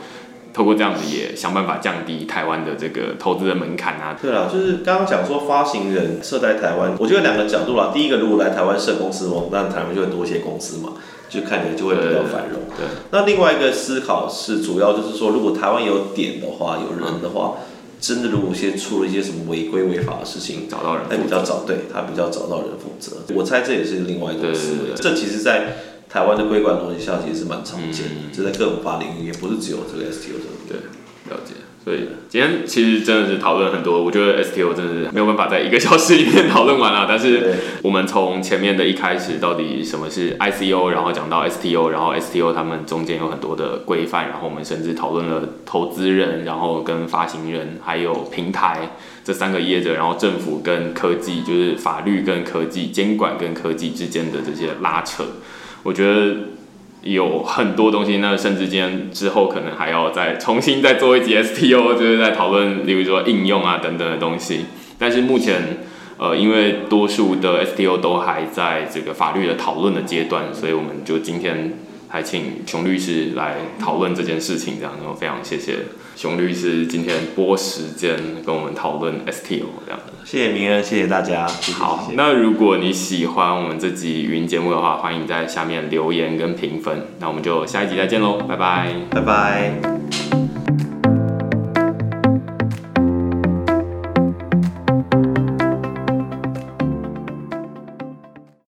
[0.54, 4.18] 透过这样子也想办法降低台湾的这个投资的门槛啊。
[4.22, 7.91] 对啦，就是刚刚讲说发行人设在台湾，我觉得两个角度啦。
[7.93, 10.93] 第一个，如果来台湾设公司哦，那台湾就会多一些公司嘛，
[11.30, 12.60] 就看起来就会比较繁荣。
[12.76, 17.56] 对，那另外一个思考是，主要就是说，如果台湾有点的话，有人的话，
[18.02, 21.16] 真的如果先出了一些什么违规违法的事情，找到人他。
[21.16, 23.18] 比较早，对他比较找到人负责。
[23.36, 24.88] 我猜这也是另外一种思维。
[24.89, 25.76] 对这其实，在
[26.10, 28.16] 台湾的规管逻辑下，其实是蛮常见的。
[28.26, 30.52] 嗯这在各种法领域，也不是只有这个 STO 这个。
[30.68, 30.78] 对，
[31.30, 31.54] 了解。
[31.84, 37.07] 所以今天其实真的是讨论很多，我觉得 STO 真的是没有办法在一个小时里面讨论完了。
[37.09, 48.91] 但是我们从前面的一开始，到底什么是 ICO，然后讲到 STO，然后 STO 他们中间有很多的规范，然后我们甚至讨论了投资人，然后跟发行人，还有平台
[49.23, 55.23] 这三个业者，然后政府跟科技，就是法律跟科技、监管跟科技之间的这些拉扯，
[55.82, 56.36] 我觉得。
[57.04, 64.66] 有很多东西，那甚至今天之后可能还要再重新再做一集 STO， 就是在讨论，例如说应用啊等等的东西。
[64.99, 65.80] 但是目前，
[66.18, 71.74] 呃，因为多数的 STO 都还在这个法律的讨论的阶段，所以我们就今天
[72.12, 75.78] 还请熊律师来讨论这件事情，这样，然后非常谢谢
[76.16, 79.99] 熊律师今天拨时间跟我们讨论 STO 这样。
[80.26, 81.47] 谢谢明恩，谢谢大家。
[81.47, 87.07] 好谢，谢那如果你喜欢我们这集语音节目的话，欢迎在下面留言跟评分。
[87.20, 88.93] 那我们就下一集再见喽，拜拜。
[89.09, 90.80] 拜拜。